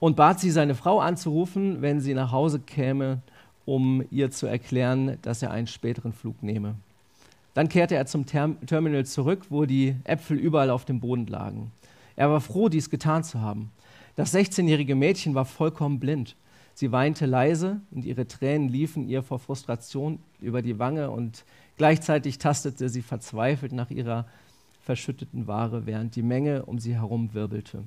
und 0.00 0.16
bat 0.16 0.40
sie, 0.40 0.50
seine 0.50 0.74
Frau 0.74 1.00
anzurufen, 1.00 1.80
wenn 1.80 2.00
sie 2.00 2.14
nach 2.14 2.32
Hause 2.32 2.60
käme, 2.60 3.20
um 3.64 4.04
ihr 4.10 4.30
zu 4.30 4.46
erklären, 4.46 5.18
dass 5.22 5.42
er 5.42 5.52
einen 5.52 5.68
späteren 5.68 6.12
Flug 6.12 6.42
nehme. 6.42 6.74
Dann 7.54 7.68
kehrte 7.68 7.94
er 7.94 8.06
zum 8.06 8.26
Term 8.26 8.64
Terminal 8.66 9.04
zurück, 9.04 9.46
wo 9.50 9.66
die 9.66 9.96
Äpfel 10.04 10.38
überall 10.38 10.70
auf 10.70 10.84
dem 10.84 11.00
Boden 11.00 11.26
lagen. 11.26 11.70
Er 12.16 12.30
war 12.30 12.40
froh, 12.40 12.68
dies 12.68 12.90
getan 12.90 13.24
zu 13.24 13.40
haben. 13.40 13.70
Das 14.16 14.34
16-jährige 14.34 14.94
Mädchen 14.94 15.34
war 15.34 15.44
vollkommen 15.44 15.98
blind. 15.98 16.36
Sie 16.74 16.92
weinte 16.92 17.26
leise 17.26 17.80
und 17.90 18.04
ihre 18.04 18.26
Tränen 18.26 18.68
liefen 18.68 19.08
ihr 19.08 19.22
vor 19.22 19.38
Frustration 19.38 20.18
über 20.40 20.62
die 20.62 20.78
Wange 20.78 21.10
und 21.10 21.44
gleichzeitig 21.76 22.38
tastete 22.38 22.88
sie 22.88 23.02
verzweifelt 23.02 23.72
nach 23.72 23.90
ihrer 23.90 24.26
verschütteten 24.82 25.46
Ware, 25.46 25.86
während 25.86 26.16
die 26.16 26.22
Menge 26.22 26.64
um 26.64 26.78
sie 26.78 26.94
herum 26.94 27.34
wirbelte. 27.34 27.84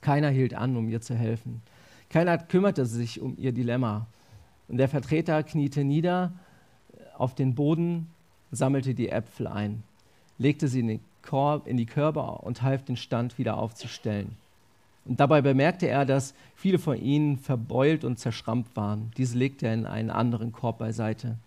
Keiner 0.00 0.30
hielt 0.30 0.54
an, 0.54 0.76
um 0.76 0.88
ihr 0.88 1.00
zu 1.00 1.14
helfen. 1.14 1.62
Keiner 2.10 2.38
kümmerte 2.38 2.86
sich 2.86 3.20
um 3.20 3.36
ihr 3.38 3.52
Dilemma. 3.52 4.06
Und 4.68 4.78
der 4.78 4.88
Vertreter 4.88 5.42
kniete 5.42 5.84
nieder 5.84 6.32
auf 7.16 7.34
den 7.34 7.54
Boden 7.54 8.08
sammelte 8.52 8.94
die 8.94 9.08
Äpfel 9.08 9.48
ein, 9.48 9.82
legte 10.38 10.68
sie 10.68 10.80
in, 10.80 10.88
den 10.88 11.00
Korb, 11.22 11.66
in 11.66 11.76
die 11.76 11.86
Körbe 11.86 12.20
und 12.20 12.62
half 12.62 12.84
den 12.84 12.96
Stand 12.96 13.38
wieder 13.38 13.56
aufzustellen. 13.56 14.36
Und 15.04 15.18
dabei 15.18 15.40
bemerkte 15.40 15.88
er, 15.88 16.04
dass 16.04 16.34
viele 16.54 16.78
von 16.78 16.96
ihnen 16.96 17.38
verbeult 17.38 18.04
und 18.04 18.18
zerschrammt 18.18 18.76
waren. 18.76 19.10
Diese 19.16 19.36
legte 19.36 19.66
er 19.66 19.74
in 19.74 19.86
einen 19.86 20.10
anderen 20.10 20.52
Korb 20.52 20.78
beiseite. 20.78 21.38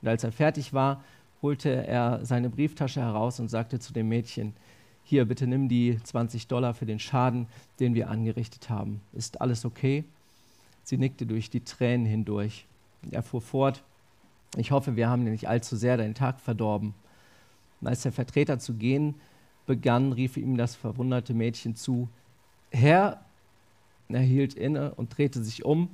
Und 0.00 0.08
als 0.08 0.22
er 0.22 0.30
fertig 0.30 0.72
war, 0.72 1.02
holte 1.42 1.86
er 1.86 2.24
seine 2.24 2.50
Brieftasche 2.50 3.00
heraus 3.00 3.40
und 3.40 3.48
sagte 3.48 3.80
zu 3.80 3.92
dem 3.92 4.08
Mädchen, 4.08 4.54
hier, 5.02 5.24
bitte 5.24 5.48
nimm 5.48 5.68
die 5.68 5.98
20 6.00 6.46
Dollar 6.46 6.72
für 6.72 6.86
den 6.86 7.00
Schaden, 7.00 7.46
den 7.80 7.94
wir 7.94 8.10
angerichtet 8.10 8.70
haben. 8.70 9.00
Ist 9.12 9.40
alles 9.40 9.64
okay? 9.64 10.04
Sie 10.84 10.98
nickte 10.98 11.26
durch 11.26 11.50
die 11.50 11.64
Tränen 11.64 12.06
hindurch. 12.06 12.66
Er 13.10 13.24
fuhr 13.24 13.40
fort, 13.40 13.82
ich 14.56 14.70
hoffe, 14.70 14.96
wir 14.96 15.08
haben 15.08 15.24
dir 15.24 15.30
nicht 15.30 15.48
allzu 15.48 15.76
sehr 15.76 15.96
deinen 15.96 16.14
Tag 16.14 16.40
verdorben. 16.40 16.94
Und 17.80 17.86
als 17.86 18.02
der 18.02 18.12
Vertreter 18.12 18.58
zu 18.58 18.74
gehen 18.74 19.14
begann, 19.66 20.12
rief 20.12 20.36
ihm 20.36 20.56
das 20.56 20.74
verwunderte 20.74 21.34
Mädchen 21.34 21.76
zu, 21.76 22.08
Herr, 22.70 23.24
er 24.08 24.20
hielt 24.20 24.54
inne 24.54 24.94
und 24.94 25.16
drehte 25.16 25.42
sich 25.42 25.64
um, 25.64 25.88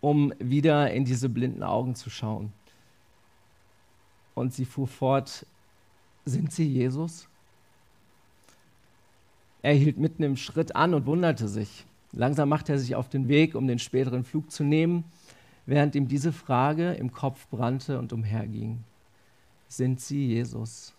um 0.00 0.32
wieder 0.38 0.92
in 0.92 1.04
diese 1.04 1.28
blinden 1.28 1.62
Augen 1.62 1.94
zu 1.94 2.10
schauen. 2.10 2.52
Und 4.34 4.54
sie 4.54 4.64
fuhr 4.64 4.88
fort, 4.88 5.46
sind 6.24 6.52
Sie 6.52 6.66
Jesus? 6.66 7.28
Er 9.62 9.74
hielt 9.74 9.98
mitten 9.98 10.22
im 10.22 10.36
Schritt 10.36 10.74
an 10.74 10.94
und 10.94 11.06
wunderte 11.06 11.48
sich. 11.48 11.84
Langsam 12.12 12.48
machte 12.48 12.72
er 12.72 12.78
sich 12.78 12.94
auf 12.94 13.08
den 13.08 13.28
Weg, 13.28 13.54
um 13.54 13.66
den 13.66 13.78
späteren 13.78 14.24
Flug 14.24 14.50
zu 14.50 14.64
nehmen. 14.64 15.04
Während 15.66 15.94
ihm 15.94 16.08
diese 16.08 16.32
Frage 16.32 16.92
im 16.94 17.12
Kopf 17.12 17.46
brannte 17.48 17.98
und 17.98 18.12
umherging. 18.12 18.82
Sind 19.68 20.00
sie 20.00 20.26
Jesus? 20.26 20.92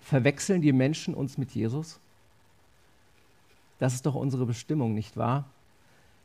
Verwechseln 0.00 0.62
die 0.62 0.72
Menschen 0.72 1.14
uns 1.14 1.38
mit 1.38 1.52
Jesus? 1.52 2.00
Das 3.78 3.94
ist 3.94 4.06
doch 4.06 4.14
unsere 4.14 4.46
Bestimmung, 4.46 4.94
nicht 4.94 5.16
wahr? 5.16 5.44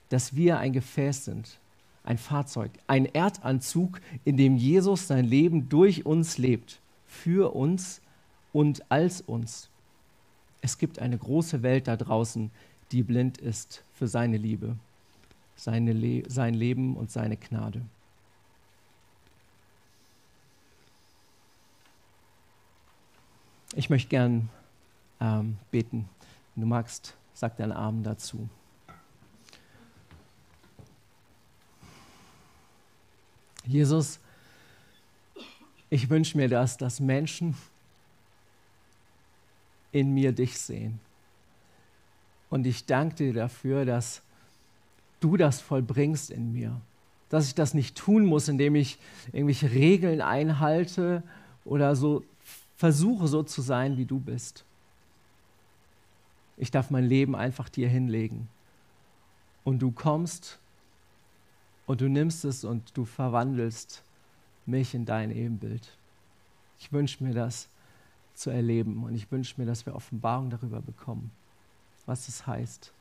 Dass 0.09 0.35
wir 0.35 0.59
ein 0.59 0.73
Gefäß 0.73 1.25
sind, 1.25 1.59
ein 2.03 2.17
Fahrzeug, 2.17 2.71
ein 2.87 3.05
Erdanzug, 3.05 3.99
in 4.23 4.37
dem 4.37 4.55
Jesus 4.55 5.07
sein 5.07 5.25
Leben 5.25 5.67
durch 5.67 6.05
uns 6.05 6.37
lebt, 6.37 6.79
für 7.05 7.55
uns 7.55 8.01
und 8.53 8.89
als 8.91 9.21
uns. 9.21 9.69
Es 10.61 10.77
gibt 10.77 10.99
eine 10.99 11.17
große 11.17 11.63
Welt 11.63 11.87
da 11.87 11.97
draußen, 11.97 12.51
die 12.91 13.03
blind 13.03 13.37
ist 13.37 13.83
für 13.93 14.07
seine 14.07 14.37
Liebe, 14.37 14.75
seine 15.57 15.91
Le 15.91 16.23
sein 16.29 16.53
Leben 16.53 16.95
und 16.95 17.11
seine 17.11 17.35
Gnade. 17.35 17.81
Ich 23.75 23.89
möchte 23.89 24.07
gern 24.07 24.49
ähm, 25.19 25.57
beten. 25.71 26.07
Wenn 26.55 26.61
du 26.61 26.67
magst, 26.67 27.15
sag 27.33 27.57
deinen 27.57 27.73
Arm 27.73 28.03
dazu. 28.03 28.47
Jesus, 33.65 34.19
ich 35.89 36.09
wünsche 36.09 36.37
mir 36.37 36.47
das, 36.47 36.77
dass 36.77 36.99
Menschen 36.99 37.55
in 39.91 40.13
mir 40.13 40.31
dich 40.31 40.57
sehen. 40.57 40.99
Und 42.49 42.65
ich 42.65 42.85
danke 42.85 43.15
dir 43.15 43.33
dafür, 43.33 43.85
dass 43.85 44.21
du 45.19 45.37
das 45.37 45.61
vollbringst 45.61 46.29
in 46.31 46.51
mir. 46.51 46.79
Dass 47.29 47.47
ich 47.47 47.55
das 47.55 47.73
nicht 47.73 47.97
tun 47.97 48.25
muss, 48.25 48.47
indem 48.47 48.75
ich 48.75 48.97
irgendwelche 49.33 49.71
Regeln 49.71 50.21
einhalte 50.21 51.23
oder 51.65 51.95
so 51.95 52.23
versuche, 52.77 53.27
so 53.27 53.43
zu 53.43 53.61
sein, 53.61 53.97
wie 53.97 54.05
du 54.05 54.19
bist. 54.19 54.63
Ich 56.55 56.71
darf 56.71 56.89
mein 56.89 57.05
Leben 57.05 57.35
einfach 57.35 57.69
dir 57.69 57.89
hinlegen. 57.89 58.47
Und 59.63 59.79
du 59.79 59.91
kommst 59.91 60.59
und 61.85 62.01
du 62.01 62.09
nimmst 62.09 62.45
es 62.45 62.63
und 62.63 62.95
du 62.95 63.05
verwandelst 63.05 64.03
mich 64.65 64.93
in 64.93 65.05
dein 65.05 65.31
Ebenbild. 65.31 65.97
Ich 66.79 66.91
wünsche 66.91 67.23
mir 67.23 67.33
das 67.33 67.67
zu 68.33 68.49
erleben 68.49 69.03
und 69.03 69.15
ich 69.15 69.31
wünsche 69.31 69.55
mir, 69.59 69.65
dass 69.65 69.85
wir 69.85 69.95
Offenbarung 69.95 70.49
darüber 70.49 70.81
bekommen, 70.81 71.31
was 72.05 72.27
es 72.27 72.45
heißt. 72.45 72.93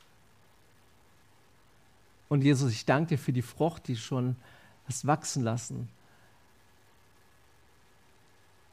Und 2.29 2.43
Jesus, 2.43 2.71
ich 2.71 2.85
danke 2.85 3.09
dir 3.09 3.17
für 3.17 3.33
die 3.33 3.41
Frucht, 3.41 3.87
die 3.87 3.95
schon 3.95 4.35
hast 4.87 5.05
wachsen 5.05 5.43
lassen, 5.43 5.89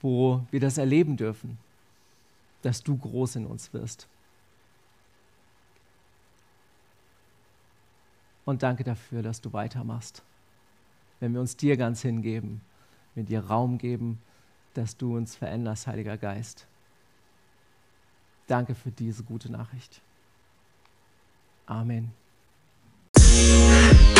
wo 0.00 0.44
wir 0.50 0.60
das 0.60 0.78
erleben 0.78 1.16
dürfen, 1.16 1.58
dass 2.62 2.82
du 2.82 2.96
groß 2.96 3.36
in 3.36 3.46
uns 3.46 3.72
wirst. 3.72 4.08
Und 8.44 8.62
danke 8.62 8.84
dafür, 8.84 9.22
dass 9.22 9.40
du 9.40 9.52
weitermachst. 9.52 10.22
Wenn 11.20 11.32
wir 11.32 11.40
uns 11.40 11.56
dir 11.56 11.76
ganz 11.76 12.02
hingeben, 12.02 12.60
wenn 13.14 13.26
dir 13.26 13.44
Raum 13.46 13.78
geben, 13.78 14.20
dass 14.74 14.96
du 14.96 15.16
uns 15.16 15.36
veränderst, 15.36 15.86
Heiliger 15.86 16.18
Geist. 16.18 16.66
Danke 18.46 18.74
für 18.74 18.90
diese 18.90 19.22
gute 19.22 19.50
Nachricht. 19.50 20.02
Amen. 21.66 22.23